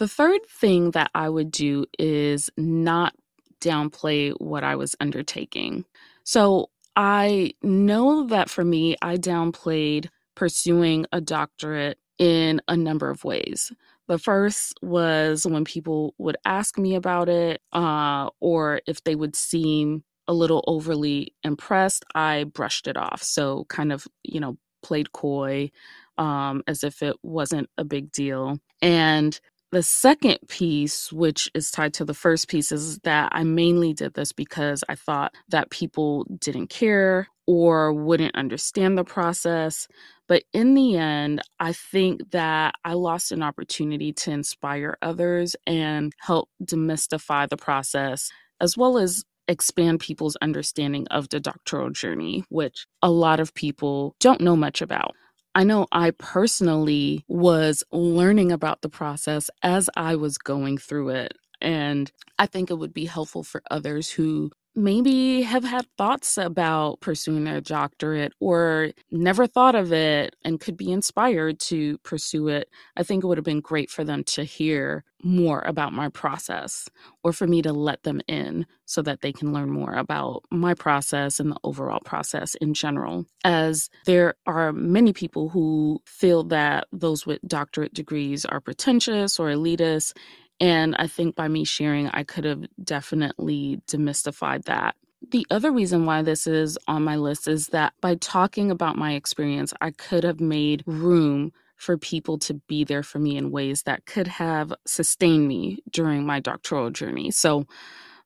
The 0.00 0.08
third 0.08 0.40
thing 0.48 0.92
that 0.92 1.10
I 1.14 1.28
would 1.28 1.50
do 1.50 1.84
is 1.98 2.48
not 2.56 3.14
downplay 3.60 4.32
what 4.40 4.64
I 4.64 4.74
was 4.74 4.96
undertaking. 4.98 5.84
So 6.24 6.70
I 6.96 7.52
know 7.62 8.26
that 8.28 8.48
for 8.48 8.64
me, 8.64 8.96
I 9.02 9.18
downplayed 9.18 10.08
pursuing 10.34 11.04
a 11.12 11.20
doctorate 11.20 11.98
in 12.18 12.62
a 12.66 12.78
number 12.78 13.10
of 13.10 13.24
ways. 13.24 13.72
The 14.08 14.18
first 14.18 14.72
was 14.80 15.46
when 15.46 15.66
people 15.66 16.14
would 16.16 16.38
ask 16.46 16.78
me 16.78 16.94
about 16.94 17.28
it, 17.28 17.60
uh, 17.74 18.30
or 18.40 18.80
if 18.86 19.04
they 19.04 19.14
would 19.14 19.36
seem 19.36 20.02
a 20.26 20.32
little 20.32 20.64
overly 20.66 21.34
impressed, 21.44 22.06
I 22.14 22.44
brushed 22.44 22.86
it 22.86 22.96
off. 22.96 23.22
So, 23.22 23.66
kind 23.68 23.92
of, 23.92 24.08
you 24.22 24.40
know, 24.40 24.56
played 24.82 25.12
coy 25.12 25.70
um, 26.16 26.62
as 26.66 26.84
if 26.84 27.02
it 27.02 27.16
wasn't 27.22 27.68
a 27.76 27.84
big 27.84 28.10
deal. 28.12 28.60
And 28.80 29.38
the 29.72 29.82
second 29.82 30.38
piece, 30.48 31.12
which 31.12 31.50
is 31.54 31.70
tied 31.70 31.94
to 31.94 32.04
the 32.04 32.14
first 32.14 32.48
piece, 32.48 32.72
is 32.72 32.98
that 33.00 33.30
I 33.32 33.44
mainly 33.44 33.92
did 33.92 34.14
this 34.14 34.32
because 34.32 34.82
I 34.88 34.96
thought 34.96 35.34
that 35.48 35.70
people 35.70 36.26
didn't 36.38 36.70
care 36.70 37.28
or 37.46 37.92
wouldn't 37.92 38.34
understand 38.34 38.98
the 38.98 39.04
process. 39.04 39.86
But 40.28 40.44
in 40.52 40.74
the 40.74 40.96
end, 40.96 41.42
I 41.58 41.72
think 41.72 42.30
that 42.30 42.74
I 42.84 42.94
lost 42.94 43.32
an 43.32 43.42
opportunity 43.42 44.12
to 44.14 44.30
inspire 44.30 44.96
others 45.02 45.56
and 45.66 46.12
help 46.20 46.48
demystify 46.64 47.48
the 47.48 47.56
process, 47.56 48.30
as 48.60 48.76
well 48.76 48.98
as 48.98 49.24
expand 49.48 49.98
people's 49.98 50.36
understanding 50.36 51.06
of 51.08 51.28
the 51.28 51.40
doctoral 51.40 51.90
journey, 51.90 52.44
which 52.50 52.86
a 53.02 53.10
lot 53.10 53.40
of 53.40 53.54
people 53.54 54.14
don't 54.20 54.40
know 54.40 54.54
much 54.54 54.80
about. 54.80 55.14
I 55.54 55.64
know 55.64 55.86
I 55.92 56.12
personally 56.12 57.24
was 57.28 57.84
learning 57.92 58.52
about 58.52 58.82
the 58.82 58.88
process 58.88 59.50
as 59.62 59.90
I 59.96 60.16
was 60.16 60.38
going 60.38 60.78
through 60.78 61.10
it. 61.10 61.34
And 61.60 62.10
I 62.38 62.46
think 62.46 62.70
it 62.70 62.78
would 62.78 62.94
be 62.94 63.06
helpful 63.06 63.42
for 63.42 63.62
others 63.70 64.10
who 64.10 64.50
maybe 64.74 65.42
have 65.42 65.64
had 65.64 65.86
thoughts 65.98 66.38
about 66.38 67.00
pursuing 67.00 67.44
their 67.44 67.60
doctorate 67.60 68.32
or 68.40 68.90
never 69.10 69.46
thought 69.46 69.74
of 69.74 69.92
it 69.92 70.36
and 70.44 70.60
could 70.60 70.76
be 70.76 70.92
inspired 70.92 71.58
to 71.58 71.98
pursue 71.98 72.48
it, 72.48 72.68
I 72.96 73.02
think 73.02 73.24
it 73.24 73.26
would 73.26 73.38
have 73.38 73.44
been 73.44 73.60
great 73.60 73.90
for 73.90 74.04
them 74.04 74.24
to 74.24 74.44
hear 74.44 75.04
more 75.22 75.60
about 75.66 75.92
my 75.92 76.08
process 76.08 76.88
or 77.22 77.32
for 77.32 77.46
me 77.46 77.62
to 77.62 77.72
let 77.72 78.02
them 78.04 78.20
in 78.26 78.66
so 78.86 79.02
that 79.02 79.20
they 79.20 79.32
can 79.32 79.52
learn 79.52 79.70
more 79.70 79.94
about 79.94 80.44
my 80.50 80.74
process 80.74 81.38
and 81.40 81.52
the 81.52 81.58
overall 81.62 82.00
process 82.00 82.54
in 82.56 82.74
general. 82.74 83.26
As 83.44 83.90
there 84.06 84.34
are 84.46 84.72
many 84.72 85.12
people 85.12 85.48
who 85.48 86.00
feel 86.06 86.44
that 86.44 86.86
those 86.92 87.26
with 87.26 87.40
doctorate 87.46 87.94
degrees 87.94 88.44
are 88.44 88.60
pretentious 88.60 89.38
or 89.38 89.48
elitist 89.48 90.14
and 90.60 90.96
I 90.98 91.06
think 91.06 91.36
by 91.36 91.48
me 91.48 91.64
sharing, 91.64 92.08
I 92.08 92.24
could 92.24 92.44
have 92.44 92.64
definitely 92.84 93.82
demystified 93.88 94.66
that. 94.66 94.96
The 95.32 95.46
other 95.50 95.72
reason 95.72 96.06
why 96.06 96.22
this 96.22 96.46
is 96.46 96.78
on 96.88 97.04
my 97.04 97.16
list 97.16 97.48
is 97.48 97.68
that 97.68 97.94
by 98.00 98.16
talking 98.16 98.70
about 98.70 98.96
my 98.98 99.14
experience, 99.14 99.74
I 99.80 99.92
could 99.92 100.24
have 100.24 100.40
made 100.40 100.84
room 100.86 101.52
for 101.76 101.98
people 101.98 102.38
to 102.38 102.54
be 102.54 102.84
there 102.84 103.02
for 103.02 103.18
me 103.20 103.36
in 103.36 103.50
ways 103.52 103.84
that 103.84 104.06
could 104.06 104.28
have 104.28 104.72
sustained 104.86 105.48
me 105.48 105.80
during 105.90 106.26
my 106.26 106.40
doctoral 106.40 106.90
journey. 106.90 107.30
So, 107.30 107.66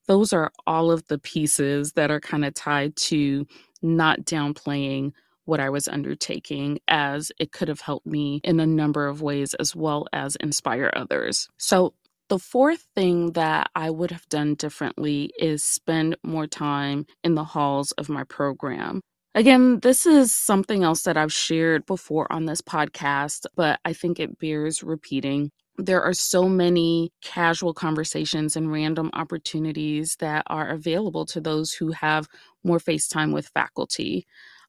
those 0.07 0.33
are 0.35 0.53
all 0.67 0.91
of 0.93 1.07
the 1.09 1.19
pieces 1.19 1.93
that 1.95 2.11
are 2.13 2.21
kind 2.21 2.45
of 2.45 2.55
tied 2.55 2.97
to 2.97 3.47
not 3.83 4.21
downplaying 4.23 5.13
what 5.47 5.61
I 5.61 5.71
was 5.71 5.89
undertaking, 5.89 6.81
as 6.89 7.33
it 7.39 7.53
could 7.53 7.69
have 7.69 7.81
helped 7.83 8.07
me 8.07 8.41
in 8.45 8.61
a 8.61 8.67
number 8.67 9.07
of 9.09 9.23
ways 9.23 9.55
as 9.55 9.77
well 9.77 10.07
as 10.13 10.37
inspire 10.37 10.91
others. 10.97 11.49
So, 11.59 11.95
the 12.29 12.39
fourth 12.39 12.87
thing 12.95 13.33
that 13.33 13.71
I 13.75 13.91
would 13.91 14.11
have 14.11 14.29
done 14.29 14.55
differently 14.55 15.31
is 15.39 15.63
spend 15.63 16.17
more 16.23 16.47
time 16.47 17.07
in 17.23 17.35
the 17.35 17.45
halls 17.45 17.93
of 17.93 18.09
my 18.09 18.25
program. 18.25 19.01
Again, 19.35 19.81
this 19.81 20.07
is 20.07 20.33
something 20.33 20.85
else 20.85 21.03
that 21.03 21.17
I've 21.17 21.33
shared 21.33 21.87
before 21.87 22.33
on 22.33 22.47
this 22.47 22.61
podcast, 22.61 23.47
but 23.57 23.81
I 23.85 23.93
think 23.93 24.21
it 24.21 24.39
bears 24.39 24.83
repeating. 24.83 25.51
There 25.77 26.03
are 26.03 26.13
so 26.13 26.49
many 26.49 27.11
casual 27.21 27.75
conversations 27.75 28.55
and 28.55 28.71
random 28.71 29.11
opportunities 29.13 30.17
that 30.21 30.45
are 30.47 30.69
available 30.69 31.27
to 31.27 31.41
those 31.41 31.73
who 31.73 31.91
have 31.91 32.29
more 32.63 32.79
face 32.79 33.09
time 33.09 33.33
with 33.33 33.49
faculty. 33.49 34.25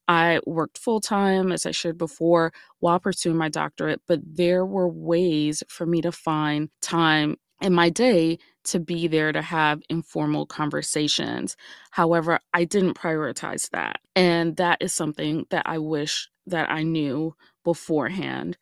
I 0.08 0.40
worked 0.46 0.78
full 0.78 1.00
time, 1.00 1.52
as 1.52 1.64
I 1.64 1.70
shared 1.70 1.98
before, 1.98 2.52
while 2.80 2.98
pursuing 2.98 3.36
my 3.36 3.48
doctorate, 3.48 4.02
but 4.06 4.20
there 4.24 4.64
were 4.64 4.88
ways 4.88 5.62
for 5.68 5.86
me 5.86 6.00
to 6.02 6.12
find 6.12 6.70
time 6.82 7.36
in 7.60 7.72
my 7.72 7.88
day 7.88 8.38
to 8.64 8.80
be 8.80 9.06
there 9.06 9.32
to 9.32 9.42
have 9.42 9.82
informal 9.88 10.46
conversations. 10.46 11.56
However, 11.90 12.40
I 12.52 12.64
didn't 12.64 12.94
prioritize 12.94 13.70
that. 13.70 14.00
And 14.14 14.56
that 14.56 14.78
is 14.80 14.92
something 14.92 15.46
that 15.50 15.62
I 15.66 15.78
wish 15.78 16.28
that 16.46 16.70
I 16.70 16.82
knew 16.82 17.34
beforehand. 17.64 18.56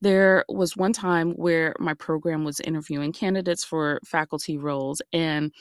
There 0.00 0.44
was 0.48 0.76
one 0.76 0.92
time 0.92 1.32
where 1.32 1.74
my 1.78 1.94
program 1.94 2.44
was 2.44 2.60
interviewing 2.60 3.12
candidates 3.12 3.64
for 3.64 4.00
faculty 4.04 4.56
roles, 4.56 5.02
and 5.12 5.52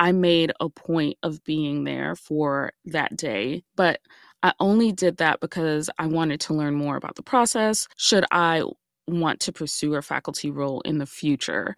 I 0.00 0.12
made 0.12 0.52
a 0.60 0.70
point 0.70 1.18
of 1.22 1.44
being 1.44 1.84
there 1.84 2.16
for 2.16 2.72
that 2.86 3.16
day. 3.16 3.64
But 3.76 4.00
I 4.42 4.52
only 4.58 4.92
did 4.92 5.18
that 5.18 5.40
because 5.40 5.90
I 5.98 6.06
wanted 6.06 6.40
to 6.42 6.54
learn 6.54 6.74
more 6.74 6.96
about 6.96 7.16
the 7.16 7.22
process. 7.22 7.86
Should 7.96 8.24
I 8.32 8.64
want 9.06 9.40
to 9.40 9.52
pursue 9.52 9.94
a 9.94 10.02
faculty 10.02 10.50
role 10.50 10.80
in 10.82 10.98
the 10.98 11.06
future. 11.06 11.74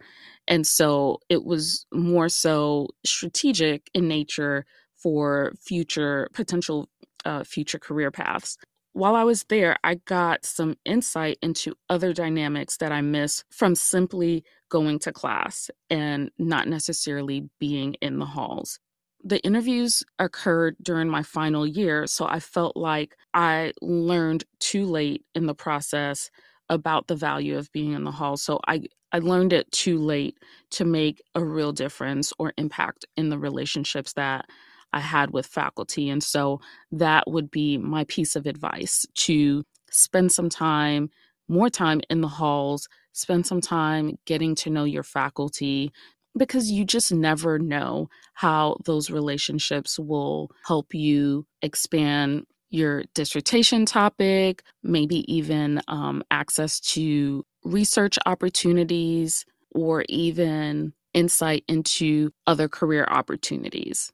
And 0.47 0.65
so 0.65 1.19
it 1.29 1.43
was 1.43 1.85
more 1.91 2.29
so 2.29 2.89
strategic 3.05 3.89
in 3.93 4.07
nature 4.07 4.65
for 4.95 5.53
future 5.59 6.29
potential 6.33 6.89
uh, 7.25 7.43
future 7.43 7.79
career 7.79 8.11
paths. 8.11 8.57
While 8.93 9.15
I 9.15 9.23
was 9.23 9.43
there, 9.49 9.75
I 9.83 9.95
got 9.95 10.45
some 10.45 10.77
insight 10.85 11.37
into 11.41 11.75
other 11.89 12.13
dynamics 12.13 12.77
that 12.77 12.93
I 12.93 13.01
miss 13.01 13.43
from 13.49 13.75
simply 13.75 14.45
going 14.69 14.99
to 14.99 15.11
class 15.11 15.69
and 15.89 16.31
not 16.37 16.67
necessarily 16.67 17.49
being 17.59 17.95
in 17.95 18.19
the 18.19 18.25
halls. 18.25 18.79
The 19.21 19.39
interviews 19.41 20.03
occurred 20.19 20.77
during 20.81 21.09
my 21.09 21.23
final 21.23 21.65
year, 21.65 22.07
so 22.07 22.25
I 22.25 22.39
felt 22.39 22.77
like 22.77 23.17
I 23.33 23.73
learned 23.81 24.45
too 24.59 24.85
late 24.85 25.25
in 25.33 25.47
the 25.47 25.55
process 25.55 26.29
about 26.69 27.07
the 27.07 27.15
value 27.15 27.57
of 27.57 27.71
being 27.71 27.93
in 27.93 28.03
the 28.03 28.11
hall. 28.11 28.37
So 28.37 28.59
I, 28.67 28.83
I 29.11 29.19
learned 29.19 29.53
it 29.53 29.71
too 29.71 29.99
late 29.99 30.37
to 30.71 30.85
make 30.85 31.21
a 31.35 31.43
real 31.43 31.71
difference 31.71 32.33
or 32.39 32.53
impact 32.57 33.05
in 33.15 33.29
the 33.29 33.37
relationships 33.37 34.13
that 34.13 34.45
I 34.93 34.99
had 34.99 35.31
with 35.31 35.45
faculty. 35.45 36.09
And 36.09 36.23
so 36.23 36.59
that 36.91 37.29
would 37.29 37.51
be 37.51 37.77
my 37.77 38.05
piece 38.05 38.35
of 38.35 38.45
advice 38.45 39.05
to 39.15 39.63
spend 39.91 40.31
some 40.31 40.49
time, 40.49 41.09
more 41.47 41.69
time 41.69 42.01
in 42.09 42.21
the 42.21 42.27
halls, 42.27 42.87
spend 43.11 43.45
some 43.45 43.61
time 43.61 44.17
getting 44.25 44.55
to 44.55 44.69
know 44.69 44.83
your 44.83 45.03
faculty, 45.03 45.91
because 46.37 46.69
you 46.69 46.83
just 46.83 47.13
never 47.13 47.57
know 47.59 48.09
how 48.33 48.77
those 48.83 49.09
relationships 49.09 49.97
will 49.97 50.51
help 50.65 50.93
you 50.93 51.45
expand 51.61 52.45
your 52.69 53.03
dissertation 53.13 53.85
topic, 53.85 54.63
maybe 54.83 55.31
even 55.33 55.81
um, 55.87 56.23
access 56.31 56.79
to 56.81 57.45
research 57.63 58.17
opportunities, 58.25 59.45
or 59.71 60.05
even 60.09 60.93
insight 61.13 61.63
into 61.67 62.31
other 62.47 62.67
career 62.67 63.05
opportunities. 63.09 64.11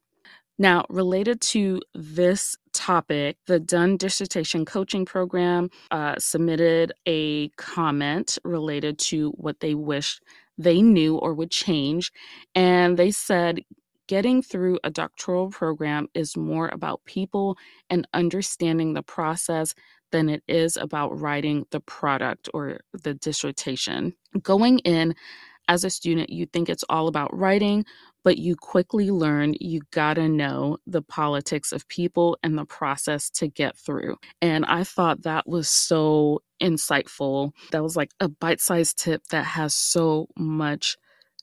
Now, 0.57 0.85
related 0.89 1.41
to 1.41 1.81
this 1.95 2.55
topic, 2.71 3.37
the 3.47 3.59
Dunn 3.59 3.97
Dissertation 3.97 4.63
Coaching 4.63 5.05
Program 5.05 5.69
uh, 5.89 6.15
submitted 6.19 6.93
a 7.07 7.49
comment 7.57 8.37
related 8.43 8.99
to 8.99 9.31
what 9.31 9.59
they 9.59 9.73
wish 9.73 10.19
they 10.59 10.81
knew 10.81 11.17
or 11.17 11.33
would 11.33 11.49
change. 11.49 12.11
And 12.53 12.97
they 12.97 13.09
said, 13.09 13.61
getting 14.11 14.41
through 14.41 14.77
a 14.83 14.89
doctoral 14.89 15.49
program 15.49 16.05
is 16.13 16.35
more 16.35 16.67
about 16.73 16.99
people 17.05 17.57
and 17.89 18.05
understanding 18.13 18.93
the 18.93 19.01
process 19.01 19.73
than 20.11 20.27
it 20.27 20.43
is 20.49 20.75
about 20.75 21.17
writing 21.17 21.65
the 21.71 21.79
product 21.79 22.49
or 22.53 22.81
the 22.91 23.13
dissertation. 23.13 24.13
Going 24.41 24.79
in 24.79 25.15
as 25.69 25.85
a 25.85 25.89
student, 25.89 26.29
you 26.29 26.45
think 26.45 26.67
it's 26.67 26.83
all 26.89 27.07
about 27.07 27.33
writing, 27.33 27.85
but 28.21 28.37
you 28.37 28.57
quickly 28.57 29.11
learn 29.11 29.55
you 29.61 29.79
gotta 29.91 30.27
know 30.27 30.75
the 30.85 31.01
politics 31.01 31.71
of 31.71 31.87
people 31.87 32.37
and 32.43 32.57
the 32.57 32.65
process 32.65 33.29
to 33.29 33.47
get 33.47 33.77
through. 33.77 34.17
And 34.41 34.65
I 34.65 34.83
thought 34.83 35.21
that 35.21 35.47
was 35.47 35.69
so 35.69 36.41
insightful. 36.61 37.51
That 37.71 37.81
was 37.81 37.95
like 37.95 38.11
a 38.19 38.27
bite 38.27 38.59
sized 38.59 38.97
tip 38.97 39.23
that 39.27 39.45
has 39.45 39.73
so 39.73 40.27
much 40.37 40.97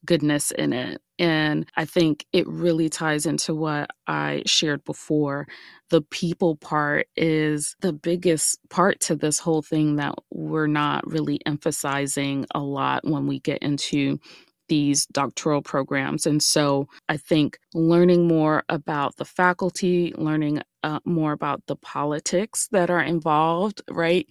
goodness 0.05 0.51
in 0.53 0.73
it. 0.73 1.01
And 1.19 1.67
I 1.77 1.85
think 1.85 2.27
it 2.33 2.47
really 2.49 2.89
ties 2.89 3.27
into 3.27 3.55
what 3.55 3.91
I 4.07 4.43
shared 4.47 4.85
before. 4.85 5.47
The 5.91 6.03
people 6.03 6.57
part 6.57 7.09
is 7.17 7.75
the 7.81 7.93
biggest 7.93 8.59
part 8.71 9.01
to 9.01 9.17
this 9.17 9.39
whole 9.39 9.63
thing 9.63 9.97
that 9.97 10.15
we're 10.31 10.69
not 10.69 11.07
really 11.07 11.41
emphasizing 11.47 12.47
a 12.55 12.61
lot 12.61 13.05
when 13.05 13.27
we 13.27 13.41
get 13.41 13.59
into 13.63 14.21
these 14.69 15.07
doctoral 15.07 15.63
programs. 15.63 16.27
And 16.27 16.43
so 16.43 16.89
I 17.09 17.17
think 17.17 17.59
learning 17.75 18.29
more 18.29 18.65
about 18.69 19.17
the 19.17 19.25
faculty, 19.25 20.13
learning 20.17 20.63
uh, 20.85 21.01
more 21.05 21.33
about 21.33 21.67
the 21.67 21.77
politics 21.77 22.69
that 22.71 22.91
are 22.91 23.03
involved, 23.03 23.83
right? 23.91 24.27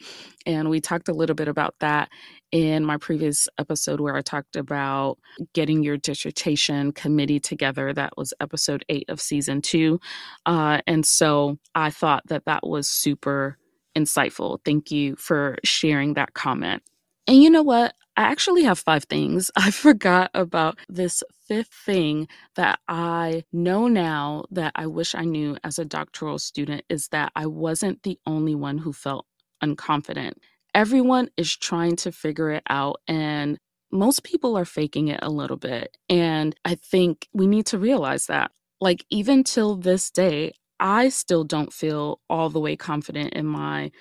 And 0.45 0.69
we 0.69 0.79
talked 0.79 1.09
a 1.09 1.13
little 1.13 1.35
bit 1.35 1.47
about 1.47 1.75
that 1.79 2.09
in 2.51 2.85
my 2.85 2.97
previous 2.97 3.49
episode 3.59 3.99
where 3.99 4.15
I 4.15 4.21
talked 4.21 4.55
about 4.55 5.17
getting 5.53 5.83
your 5.83 5.97
dissertation 5.97 6.93
committee 6.93 7.39
together. 7.39 7.91
That 7.91 8.13
was 8.15 8.33
episode 8.39 8.85
eight 8.87 9.09
of 9.09 9.19
season 9.19 9.61
two. 9.61 9.99
Uh, 10.45 10.79
and 10.87 11.05
so 11.05 11.57
I 11.75 11.89
thought 11.89 12.23
that 12.27 12.45
that 12.45 12.65
was 12.65 12.87
super 12.87 13.57
insightful. 13.97 14.59
Thank 14.63 14.91
you 14.91 15.15
for 15.17 15.57
sharing 15.63 16.13
that 16.13 16.33
comment. 16.33 16.83
And 17.27 17.43
you 17.43 17.49
know 17.49 17.63
what? 17.63 17.93
I 18.17 18.23
actually 18.23 18.63
have 18.65 18.79
five 18.79 19.05
things. 19.05 19.51
I 19.57 19.71
forgot 19.71 20.31
about 20.35 20.79
this 20.89 21.23
fifth 21.47 21.73
thing 21.73 22.29
that 22.57 22.79
I 22.89 23.45
know 23.53 23.89
now 23.89 24.45
that 24.51 24.73
I 24.75 24.87
wish 24.87 25.15
I 25.15 25.25
knew 25.25 25.57
as 25.65 25.79
a 25.79 25.85
doctoral 25.85 26.39
student 26.39 26.83
is 26.89 27.09
that 27.09 27.33
I 27.35 27.47
wasn't 27.47 28.03
the 28.03 28.19
only 28.27 28.55
one 28.55 28.79
who 28.79 28.93
felt 28.93 29.27
unconfident. 29.63 30.33
Everyone 30.75 31.29
is 31.37 31.55
trying 31.55 31.97
to 31.97 32.13
figure 32.13 32.51
it 32.51 32.63
out, 32.69 33.01
and 33.07 33.59
most 33.91 34.23
people 34.23 34.57
are 34.57 34.65
faking 34.65 35.09
it 35.09 35.19
a 35.23 35.31
little 35.31 35.57
bit. 35.57 35.97
And 36.09 36.55
I 36.65 36.75
think 36.75 37.29
we 37.33 37.47
need 37.47 37.67
to 37.67 37.79
realize 37.79 38.27
that. 38.27 38.51
Like, 38.81 39.05
even 39.11 39.45
till 39.45 39.77
this 39.77 40.11
day, 40.11 40.53
I 40.79 41.09
still 41.09 41.45
don't 41.45 41.73
feel 41.73 42.21
all 42.29 42.49
the 42.49 42.59
way 42.59 42.75
confident 42.75 43.33
in 43.35 43.47
my 43.47 43.91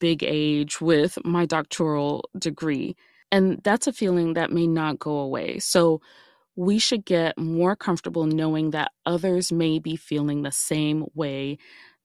big 0.00 0.24
age 0.24 0.80
with 0.80 1.18
my 1.24 1.46
doctoral 1.46 2.28
degree. 2.38 2.96
And 3.32 3.60
that's 3.64 3.86
a 3.86 3.92
feeling 3.92 4.34
that 4.34 4.52
may 4.52 4.66
not 4.66 4.98
go 4.98 5.18
away. 5.18 5.58
So 5.58 6.00
we 6.56 6.78
should 6.78 7.04
get 7.04 7.38
more 7.38 7.76
comfortable 7.76 8.26
knowing 8.26 8.70
that 8.70 8.92
others 9.06 9.52
may 9.52 9.78
be 9.78 9.96
feeling 9.96 10.42
the 10.42 10.52
same 10.52 11.06
way 11.14 11.58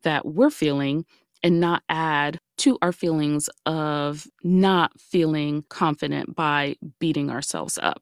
that 0.03 0.25
we're 0.25 0.49
feeling 0.49 1.05
and 1.43 1.59
not 1.59 1.83
add 1.89 2.39
to 2.57 2.77
our 2.81 2.91
feelings 2.91 3.49
of 3.65 4.27
not 4.43 4.91
feeling 4.99 5.63
confident 5.69 6.35
by 6.35 6.75
beating 6.99 7.29
ourselves 7.31 7.79
up. 7.81 8.01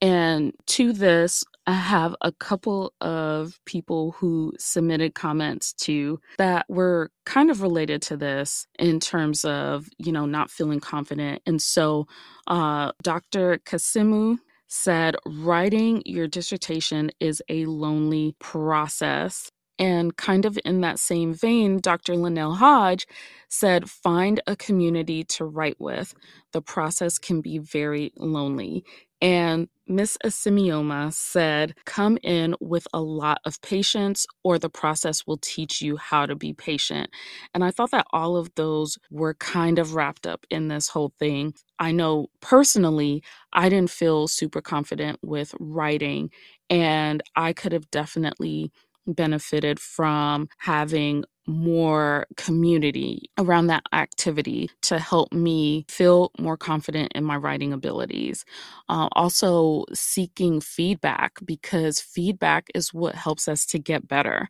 And 0.00 0.52
to 0.66 0.92
this, 0.92 1.44
I 1.66 1.72
have 1.72 2.14
a 2.20 2.32
couple 2.32 2.92
of 3.00 3.58
people 3.66 4.12
who 4.12 4.52
submitted 4.58 5.14
comments 5.14 5.72
to 5.74 6.20
that 6.38 6.66
were 6.68 7.10
kind 7.26 7.50
of 7.50 7.62
related 7.62 8.00
to 8.02 8.16
this 8.16 8.66
in 8.78 9.00
terms 9.00 9.44
of, 9.44 9.88
you 9.98 10.12
know, 10.12 10.24
not 10.24 10.50
feeling 10.50 10.80
confident. 10.80 11.42
And 11.46 11.60
so 11.60 12.06
uh, 12.46 12.92
Dr. 13.02 13.58
Kasimu 13.66 14.38
said, 14.68 15.16
writing 15.26 16.02
your 16.06 16.28
dissertation 16.28 17.10
is 17.20 17.42
a 17.48 17.66
lonely 17.66 18.36
process. 18.38 19.50
And 19.80 20.16
kind 20.16 20.44
of 20.44 20.58
in 20.64 20.80
that 20.80 20.98
same 20.98 21.32
vein, 21.34 21.78
Dr. 21.80 22.16
Linnell 22.16 22.54
Hodge 22.54 23.06
said, 23.48 23.88
find 23.88 24.40
a 24.46 24.56
community 24.56 25.22
to 25.24 25.44
write 25.44 25.80
with. 25.80 26.14
The 26.52 26.62
process 26.62 27.18
can 27.18 27.40
be 27.40 27.58
very 27.58 28.12
lonely. 28.16 28.84
And 29.20 29.68
Miss 29.86 30.16
Asimioma 30.24 31.12
said, 31.12 31.74
come 31.86 32.18
in 32.22 32.54
with 32.60 32.86
a 32.92 33.00
lot 33.00 33.38
of 33.44 33.60
patience, 33.62 34.26
or 34.44 34.58
the 34.58 34.68
process 34.68 35.26
will 35.26 35.38
teach 35.38 35.80
you 35.82 35.96
how 35.96 36.26
to 36.26 36.36
be 36.36 36.52
patient. 36.52 37.10
And 37.54 37.64
I 37.64 37.70
thought 37.70 37.90
that 37.92 38.06
all 38.12 38.36
of 38.36 38.54
those 38.54 38.98
were 39.10 39.34
kind 39.34 39.78
of 39.78 39.94
wrapped 39.94 40.26
up 40.26 40.46
in 40.50 40.68
this 40.68 40.88
whole 40.88 41.12
thing. 41.18 41.54
I 41.78 41.90
know 41.92 42.28
personally, 42.40 43.22
I 43.52 43.68
didn't 43.68 43.90
feel 43.90 44.28
super 44.28 44.60
confident 44.60 45.18
with 45.22 45.54
writing, 45.58 46.30
and 46.70 47.22
I 47.34 47.52
could 47.54 47.72
have 47.72 47.90
definitely 47.90 48.70
benefited 49.14 49.80
from 49.80 50.48
having 50.58 51.24
more 51.46 52.26
community 52.36 53.30
around 53.38 53.68
that 53.68 53.82
activity 53.94 54.70
to 54.82 54.98
help 54.98 55.32
me 55.32 55.86
feel 55.88 56.30
more 56.38 56.58
confident 56.58 57.10
in 57.14 57.24
my 57.24 57.36
writing 57.36 57.72
abilities. 57.72 58.44
Uh, 58.88 59.08
also, 59.12 59.84
seeking 59.94 60.60
feedback 60.60 61.38
because 61.44 62.00
feedback 62.00 62.66
is 62.74 62.92
what 62.92 63.14
helps 63.14 63.48
us 63.48 63.64
to 63.66 63.78
get 63.78 64.06
better. 64.06 64.48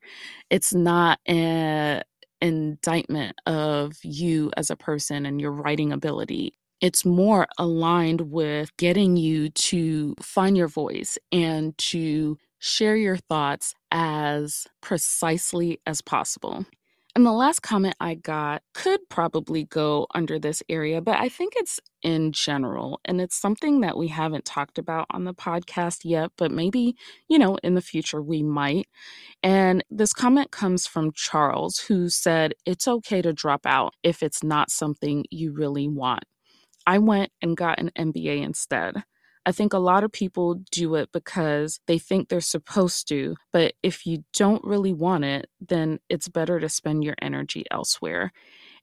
It's 0.50 0.74
not 0.74 1.20
an 1.26 2.02
indictment 2.40 3.36
of 3.46 3.94
you 4.02 4.50
as 4.56 4.70
a 4.70 4.76
person 4.76 5.26
and 5.26 5.40
your 5.40 5.52
writing 5.52 5.92
ability 5.92 6.54
it's 6.80 7.04
more 7.04 7.48
aligned 7.58 8.20
with 8.30 8.70
getting 8.76 9.16
you 9.16 9.48
to 9.50 10.14
find 10.22 10.56
your 10.56 10.68
voice 10.68 11.18
and 11.32 11.76
to 11.76 12.38
share 12.58 12.96
your 12.96 13.16
thoughts 13.16 13.74
as 13.90 14.66
precisely 14.80 15.80
as 15.86 16.00
possible. 16.00 16.66
And 17.18 17.26
the 17.26 17.32
last 17.32 17.62
comment 17.62 17.96
I 17.98 18.14
got 18.14 18.62
could 18.74 19.00
probably 19.08 19.64
go 19.64 20.06
under 20.14 20.38
this 20.38 20.62
area, 20.68 21.00
but 21.00 21.18
I 21.18 21.28
think 21.28 21.54
it's 21.56 21.80
in 22.00 22.30
general. 22.30 23.00
And 23.04 23.20
it's 23.20 23.34
something 23.34 23.80
that 23.80 23.96
we 23.96 24.06
haven't 24.06 24.44
talked 24.44 24.78
about 24.78 25.06
on 25.10 25.24
the 25.24 25.34
podcast 25.34 26.02
yet, 26.04 26.30
but 26.36 26.52
maybe, 26.52 26.94
you 27.28 27.36
know, 27.36 27.56
in 27.64 27.74
the 27.74 27.80
future 27.80 28.22
we 28.22 28.44
might. 28.44 28.86
And 29.42 29.82
this 29.90 30.12
comment 30.12 30.52
comes 30.52 30.86
from 30.86 31.10
Charles, 31.12 31.78
who 31.80 32.08
said, 32.08 32.54
It's 32.64 32.86
okay 32.86 33.20
to 33.22 33.32
drop 33.32 33.66
out 33.66 33.94
if 34.04 34.22
it's 34.22 34.44
not 34.44 34.70
something 34.70 35.24
you 35.28 35.52
really 35.52 35.88
want. 35.88 36.22
I 36.86 36.98
went 36.98 37.32
and 37.42 37.56
got 37.56 37.80
an 37.80 37.90
MBA 37.98 38.44
instead. 38.44 39.02
I 39.48 39.52
think 39.52 39.72
a 39.72 39.78
lot 39.78 40.04
of 40.04 40.12
people 40.12 40.60
do 40.70 40.94
it 40.96 41.08
because 41.10 41.80
they 41.86 41.98
think 41.98 42.28
they're 42.28 42.42
supposed 42.42 43.08
to, 43.08 43.34
but 43.50 43.72
if 43.82 44.04
you 44.04 44.24
don't 44.34 44.62
really 44.62 44.92
want 44.92 45.24
it, 45.24 45.48
then 45.58 46.00
it's 46.10 46.28
better 46.28 46.60
to 46.60 46.68
spend 46.68 47.02
your 47.02 47.14
energy 47.22 47.64
elsewhere. 47.70 48.30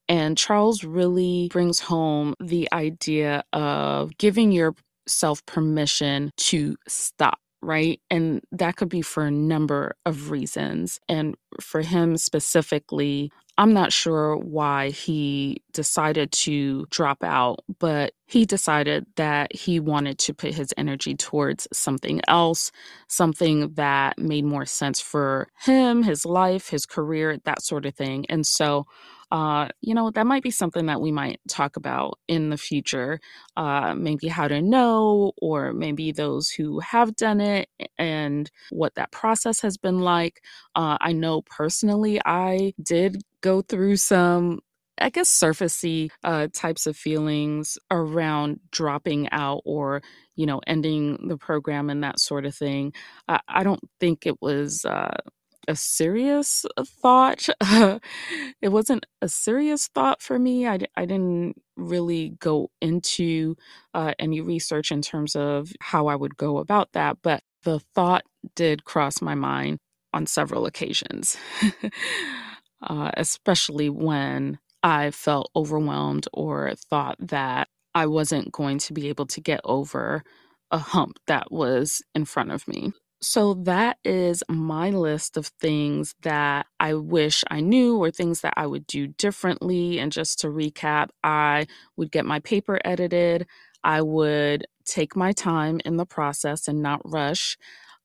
And 0.10 0.36
Charles 0.36 0.84
really 0.84 1.50
brings 1.52 1.82
home 1.82 2.34
the 2.40 2.68
idea 2.74 3.44
of 3.54 4.18
giving 4.18 4.52
yourself 4.52 5.46
permission 5.46 6.32
to 6.38 6.78
stop 6.88 7.38
right? 7.62 8.00
And 8.12 8.42
that 8.52 8.76
could 8.76 8.90
be 8.90 9.02
for 9.02 9.24
a 9.24 9.32
number 9.32 9.96
of 10.06 10.30
reasons. 10.30 11.00
And 11.10 11.36
for 11.60 11.82
him 11.82 12.16
specifically, 12.16 13.32
I'm 13.58 13.74
not 13.74 13.94
sure 13.94 14.36
why 14.36 14.90
he 14.90 15.62
decided 15.72 16.32
to 16.34 16.86
drop 16.90 17.24
out, 17.24 17.60
but 17.80 18.14
he 18.26 18.46
decided 18.46 19.06
that 19.16 19.56
he 19.56 19.80
wanted 19.80 20.20
to 20.20 20.34
put 20.34 20.54
his 20.54 20.74
energy 20.78 21.16
towards 21.16 21.68
something 21.72 22.20
else, 22.28 22.72
something 23.08 23.74
that 23.76 24.18
made 24.18 24.44
more 24.44 24.66
sense 24.66 25.00
for 25.00 25.48
him, 25.64 26.04
his 26.04 26.26
life, 26.26 26.70
his 26.70 26.86
career, 26.86 27.38
that 27.46 27.62
sort 27.62 27.86
of 27.86 27.96
thing. 27.96 28.26
And 28.28 28.46
so 28.46 28.88
uh, 29.32 29.68
you 29.82 29.94
know, 29.94 30.12
that 30.12 30.28
might 30.28 30.44
be 30.44 30.52
something 30.52 30.86
that 30.86 31.02
we 31.02 31.12
might 31.12 31.40
talk 31.50 31.76
about 31.76 32.20
in 32.28 32.50
the 32.52 32.58
future. 32.58 33.20
Uh, 33.58 33.94
maybe 33.96 34.28
how 34.28 34.48
to 34.48 34.62
know, 34.62 35.32
or 35.42 35.74
maybe 35.74 36.12
those 36.12 36.50
who 36.50 36.80
have 36.80 37.16
done 37.16 37.42
it 37.42 37.68
and 37.98 38.52
what 38.70 38.96
that 38.96 39.12
process 39.12 39.60
has 39.62 39.78
been 39.78 40.00
like. 40.00 40.42
Uh, 40.76 40.98
I 41.02 41.12
know 41.14 41.42
personally, 41.42 42.20
I 42.24 42.74
did 42.82 43.24
go 43.46 43.62
through 43.62 43.96
some 43.98 44.60
I 44.98 45.10
guess 45.10 45.30
surfacey 45.30 46.10
uh, 46.24 46.48
types 46.54 46.88
of 46.88 46.96
feelings 46.98 47.78
around 47.92 48.62
dropping 48.72 49.30
out 49.32 49.62
or 49.66 50.02
you 50.36 50.46
know 50.48 50.62
ending 50.66 51.28
the 51.28 51.38
program 51.38 51.90
and 51.90 52.04
that 52.04 52.20
sort 52.20 52.46
of 52.46 52.56
thing. 52.56 52.94
I, 53.28 53.40
I 53.48 53.64
don't 53.64 53.82
think 54.00 54.26
it 54.26 54.42
was 54.42 54.84
uh, 54.86 55.18
a 55.68 55.76
serious 55.76 56.66
thought. 57.02 57.48
it 58.62 58.70
wasn't 58.70 59.06
a 59.22 59.30
serious 59.30 59.90
thought 59.90 60.22
for 60.22 60.40
me. 60.40 60.68
I, 60.68 60.80
I 60.96 61.06
didn't 61.06 61.62
really 61.76 62.30
go 62.40 62.70
into 62.82 63.58
uh, 63.94 64.14
any 64.18 64.42
research 64.42 64.92
in 64.92 65.02
terms 65.02 65.36
of 65.36 65.72
how 65.82 66.08
I 66.08 66.16
would 66.16 66.38
go 66.38 66.58
about 66.58 66.94
that, 66.94 67.18
but 67.22 67.44
the 67.64 67.80
thought 67.94 68.24
did 68.56 68.86
cross 68.86 69.22
my 69.22 69.36
mind 69.36 69.80
on 70.14 70.26
several 70.26 70.66
occasions, 70.66 71.36
uh, 72.86 73.12
especially 73.18 73.90
when 73.90 74.60
I 74.84 75.12
felt 75.12 75.52
overwhelmed 75.56 76.28
or 76.34 76.74
thought 76.76 77.18
that 77.20 77.70
I 77.96 78.08
wasn't 78.08 78.52
going 78.52 78.80
to 78.80 78.94
be 78.94 79.10
able 79.10 79.28
to 79.28 79.42
get 79.42 79.62
over 79.64 80.24
a 80.72 80.78
hump 80.78 81.18
that 81.28 81.52
was 81.52 82.02
in 82.16 82.26
front 82.26 82.52
of 82.52 82.68
me. 82.68 82.94
So 83.22 83.56
that 83.64 83.98
is 84.06 84.44
my 84.50 84.92
list 84.92 85.38
of 85.38 85.48
things 85.60 86.16
that 86.22 86.68
I 86.80 86.94
wish 86.96 87.44
I 87.50 87.62
knew 87.62 87.98
or 87.98 88.12
things 88.12 88.42
that 88.42 88.54
I 88.58 88.68
would 88.68 88.86
do 88.88 89.08
differently. 89.08 90.00
And 90.00 90.12
just 90.12 90.40
to 90.42 90.48
recap, 90.48 91.10
I 91.24 91.68
would 91.98 92.12
get 92.12 92.26
my 92.26 92.40
paper 92.42 92.80
edited. 92.86 93.48
I 93.84 94.02
would 94.02 94.68
take 94.86 95.16
my 95.16 95.32
time 95.32 95.82
in 95.86 95.98
the 95.98 96.06
process 96.06 96.68
and 96.68 96.82
not 96.82 97.02
rush. 97.06 97.58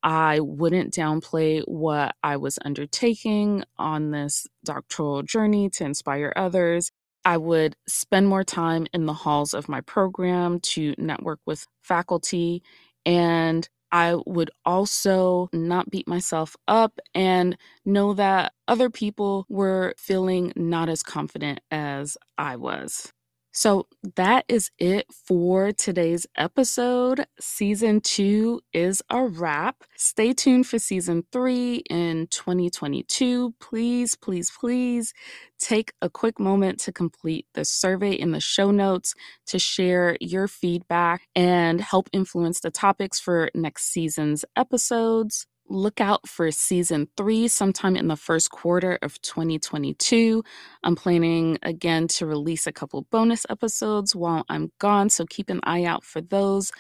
I 0.03 0.41
wouldn't 0.41 0.95
downplay 0.95 1.63
what 1.67 2.15
I 2.23 2.37
was 2.37 2.59
undertaking 2.65 3.65
on 3.79 4.11
this 4.11 4.47
doctoral 4.65 5.23
journey 5.23 5.69
to 5.71 5.85
inspire 5.85 6.33
others. 6.37 6.91
I 7.25 7.37
would 7.37 7.77
spend 7.87 8.29
more 8.29 8.45
time 8.45 8.87
in 8.95 9.07
the 9.07 9.13
halls 9.13 9.53
of 9.53 9.69
my 9.69 9.83
program 9.83 10.61
to 10.61 10.95
network 10.97 11.41
with 11.45 11.67
faculty. 11.83 12.63
And 13.05 13.69
I 13.93 14.17
would 14.25 14.51
also 14.65 15.49
not 15.53 15.91
beat 15.91 16.09
myself 16.09 16.57
up 16.69 16.99
and 17.15 17.57
know 17.85 18.15
that 18.15 18.53
other 18.69 18.89
people 18.89 19.47
were 19.49 19.95
feeling 19.99 20.53
not 20.57 20.89
as 20.89 21.03
confident 21.03 21.61
as 21.71 22.17
I 22.39 22.57
was. 22.57 23.13
So 23.53 23.89
that 24.17 24.45
is 24.49 24.71
it 24.79 25.07
for 25.13 25.73
today's 25.73 26.27
episode. 26.37 27.27
Season 27.41 28.01
two 28.01 28.61
is 28.73 29.03
a 29.11 29.27
wrap. 29.27 29.83
Stay 29.97 30.33
tuned 30.33 30.67
for 30.69 30.79
season 30.79 31.25
three 31.33 31.83
in 31.91 32.29
2022. 32.29 33.55
Please, 33.61 34.15
please, 34.15 34.51
please 34.53 35.13
take 35.59 35.93
a 36.01 36.09
quick 36.09 36.39
moment 36.39 36.79
to 36.81 36.93
complete 36.93 37.47
the 37.55 37.65
survey 37.65 38.13
in 38.13 38.31
the 38.31 38.41
show 38.41 38.71
notes 38.71 39.15
to 39.47 39.59
share 39.59 40.17
your 40.21 40.47
feedback 40.47 41.23
and 41.35 41.81
help 41.81 42.09
influence 42.13 42.61
the 42.61 42.71
topics 42.71 43.19
for 43.19 43.51
next 43.55 43.93
season's 43.93 44.45
episodes 44.57 45.47
look 45.71 46.01
out 46.01 46.29
for 46.29 46.51
season 46.51 47.09
three 47.17 47.49
sometime 47.49 47.97
in 47.97 48.09
the 48.09 48.17
first 48.17 48.51
quarter 48.51 48.99
of 49.03 49.21
2022. 49.23 50.45
I'm 50.85 50.97
planning 50.97 51.59
again 51.63 52.09
to 52.09 52.27
release 52.27 52.67
a 52.67 52.73
couple 52.73 53.03
bonus 53.11 53.47
episodes 53.49 54.15
while 54.15 54.45
I'm 54.49 54.73
gone, 54.81 55.11
so 55.11 55.25
keep 55.27 55.49
an 55.49 55.61
eye 55.65 55.85
out 55.85 56.05
for 56.05 56.21
those. 56.21 56.73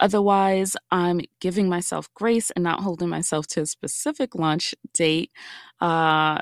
Otherwise, 0.00 0.76
I'm 0.90 1.20
giving 1.40 1.68
myself 1.68 2.08
grace 2.14 2.50
and 2.52 2.64
not 2.64 2.80
holding 2.80 3.08
myself 3.08 3.46
to 3.48 3.62
a 3.62 3.66
specific 3.66 4.34
launch 4.34 4.74
date. 4.94 5.30
Uh, 5.80 6.38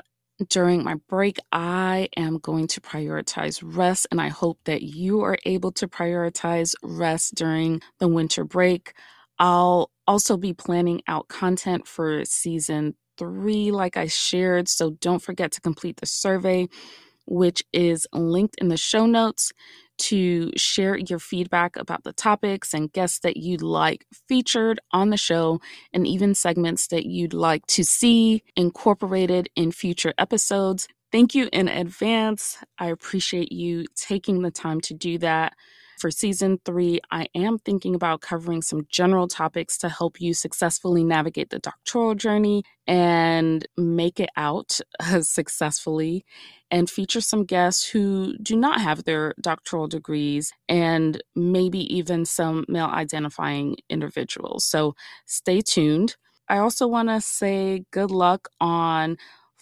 during 0.49 0.83
my 0.83 0.95
break, 1.09 1.37
I 1.51 2.09
am 2.15 2.37
going 2.37 2.67
to 2.67 2.81
prioritize 2.81 3.61
rest, 3.63 4.07
and 4.11 4.21
I 4.21 4.29
hope 4.29 4.59
that 4.65 4.83
you 4.83 5.21
are 5.21 5.37
able 5.45 5.71
to 5.73 5.87
prioritize 5.87 6.75
rest 6.83 7.35
during 7.35 7.81
the 7.99 8.07
winter 8.07 8.43
break. 8.43 8.93
I'll 9.39 9.91
also 10.07 10.37
be 10.37 10.53
planning 10.53 11.01
out 11.07 11.27
content 11.27 11.87
for 11.87 12.25
season 12.25 12.95
three, 13.17 13.71
like 13.71 13.97
I 13.97 14.07
shared. 14.07 14.67
So 14.69 14.91
don't 14.91 15.21
forget 15.21 15.51
to 15.53 15.61
complete 15.61 15.97
the 15.97 16.05
survey, 16.05 16.67
which 17.25 17.63
is 17.73 18.07
linked 18.13 18.55
in 18.59 18.69
the 18.69 18.77
show 18.77 19.05
notes 19.05 19.51
to 19.99 20.51
share 20.55 20.97
your 20.97 21.19
feedback 21.19 21.75
about 21.75 22.03
the 22.03 22.13
topics 22.13 22.73
and 22.73 22.91
guests 22.93 23.19
that 23.19 23.37
you'd 23.37 23.63
like 23.63 24.05
featured 24.27 24.79
on 24.91 25.09
the 25.09 25.17
show, 25.17 25.59
and 25.93 26.07
even 26.07 26.35
segments 26.35 26.87
that 26.87 27.05
you'd 27.05 27.33
like 27.33 27.65
to 27.67 27.83
see 27.83 28.43
incorporated 28.55 29.49
in 29.55 29.71
future 29.71 30.13
episodes. 30.17 30.87
Thank 31.11 31.33
you 31.35 31.49
in 31.53 31.67
advance. 31.67 32.57
I 32.77 32.87
appreciate 32.87 33.51
you 33.51 33.85
taking 33.95 34.41
the 34.41 34.51
time 34.51 34.81
to 34.81 34.93
do 34.93 35.17
that. 35.19 35.53
For 35.97 36.11
season 36.11 36.59
three, 36.63 36.99
I 37.09 37.27
am 37.33 37.57
thinking 37.57 37.95
about 37.95 38.21
covering 38.21 38.61
some 38.61 38.85
general 38.89 39.27
topics 39.27 39.79
to 39.79 39.89
help 39.89 40.21
you 40.21 40.35
successfully 40.35 41.03
navigate 41.03 41.49
the 41.49 41.57
doctoral 41.57 42.13
journey 42.13 42.63
and 42.85 43.67
make 43.77 44.19
it 44.19 44.29
out 44.37 44.79
successfully, 45.21 46.23
and 46.69 46.87
feature 46.89 47.21
some 47.21 47.45
guests 47.45 47.89
who 47.89 48.37
do 48.43 48.55
not 48.55 48.79
have 48.79 49.05
their 49.05 49.33
doctoral 49.41 49.87
degrees 49.87 50.51
and 50.69 51.21
maybe 51.35 51.79
even 51.95 52.25
some 52.25 52.63
male 52.67 52.85
identifying 52.85 53.75
individuals. 53.89 54.65
So 54.65 54.93
stay 55.25 55.61
tuned. 55.61 56.15
I 56.47 56.59
also 56.59 56.87
want 56.87 57.09
to 57.09 57.19
say 57.21 57.85
good 57.91 58.11
luck 58.11 58.49
on 58.61 59.17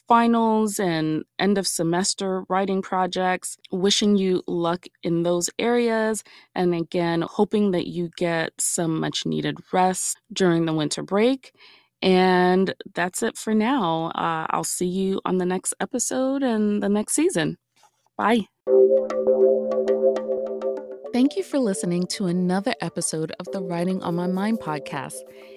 finals 0.08 0.80
and 0.80 1.24
end 1.40 1.58
of 1.58 1.68
semester 1.68 2.44
writing 2.50 2.82
projects. 2.82 3.58
Wishing 3.72 4.18
you 4.18 4.44
luck 4.48 4.86
in 5.04 5.24
those 5.24 5.50
areas. 5.60 6.24
And 6.54 6.74
again, 6.74 7.22
hoping 7.22 7.72
that 7.72 7.88
you 7.88 8.10
get 8.18 8.54
some 8.60 9.00
much 9.00 9.26
needed 9.26 9.58
rest 9.72 10.20
during 10.32 10.66
the 10.66 10.74
winter 10.74 11.04
break. 11.04 11.54
And 12.02 12.74
that's 12.94 13.24
it 13.24 13.38
for 13.38 13.54
now. 13.54 14.12
Uh, 14.16 14.46
I'll 14.50 14.64
see 14.64 14.88
you 14.88 15.22
on 15.26 15.38
the 15.38 15.46
next 15.46 15.74
episode 15.80 16.44
and 16.44 16.84
the 16.84 16.90
next 16.90 17.14
season. 17.14 17.58
Bye. 18.18 18.48
Thank 21.16 21.38
you 21.38 21.44
for 21.44 21.60
listening 21.60 22.08
to 22.08 22.26
another 22.26 22.76
episode 22.82 23.32
of 23.40 23.46
the 23.54 23.62
Writing 23.62 24.04
on 24.04 24.16
My 24.16 24.28
Mind 24.28 24.60
podcast. 24.60 25.14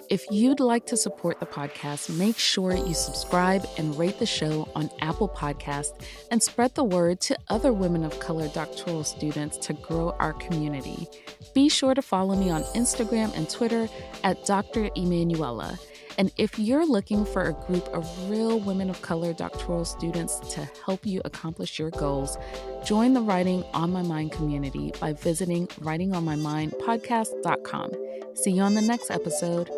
If 0.09 0.25
you'd 0.31 0.61
like 0.61 0.87
to 0.87 0.97
support 0.97 1.41
the 1.41 1.47
podcast, 1.47 2.17
make 2.17 2.39
sure 2.39 2.77
you 2.77 2.95
subscribe 2.95 3.67
and 3.77 3.99
rate 3.99 4.21
the 4.21 4.25
show 4.25 4.69
on 4.77 4.89
Apple 5.01 5.29
Podcast 5.29 6.05
and 6.31 6.41
spread 6.41 6.77
the 6.77 6.85
word 6.85 7.19
to 7.23 7.37
other 7.49 7.73
women 7.73 8.05
of 8.05 8.21
color 8.21 8.47
doctoral 8.47 9.03
students 9.03 9.59
to 9.67 9.73
grow 9.73 10.11
our 10.21 10.33
community. 10.35 11.09
Be 11.55 11.69
sure 11.69 11.93
to 11.93 12.03
follow 12.03 12.37
me 12.37 12.51
on 12.51 12.63
Instagram 12.77 13.37
and 13.37 13.51
Twitter 13.51 13.89
at 14.23 14.45
Dr. 14.45 14.91
Emmanuela. 14.95 15.77
And 16.19 16.31
if 16.37 16.59
you're 16.59 16.85
looking 16.85 17.25
for 17.25 17.45
a 17.45 17.53
group 17.53 17.87
of 17.95 18.29
real 18.29 18.59
women 18.59 18.91
of 18.91 19.01
color 19.03 19.33
doctoral 19.33 19.85
students 19.85 20.41
to 20.55 20.69
help 20.85 21.07
you 21.07 21.23
accomplish 21.25 21.79
your 21.79 21.91
goals, 21.91 22.37
join 22.85 23.15
the 23.15 23.21
Writing 23.21 23.63
on 23.73 23.93
My 23.93 24.03
Mind 24.03 24.33
community 24.33 24.93
by 25.01 25.13
visiting 25.13 25.69
writingonmymindpodcast.com. 25.69 27.93
See 28.35 28.51
you 28.51 28.63
on 28.63 28.75
the 28.75 28.83
next 28.83 29.13
episode. 29.13 29.71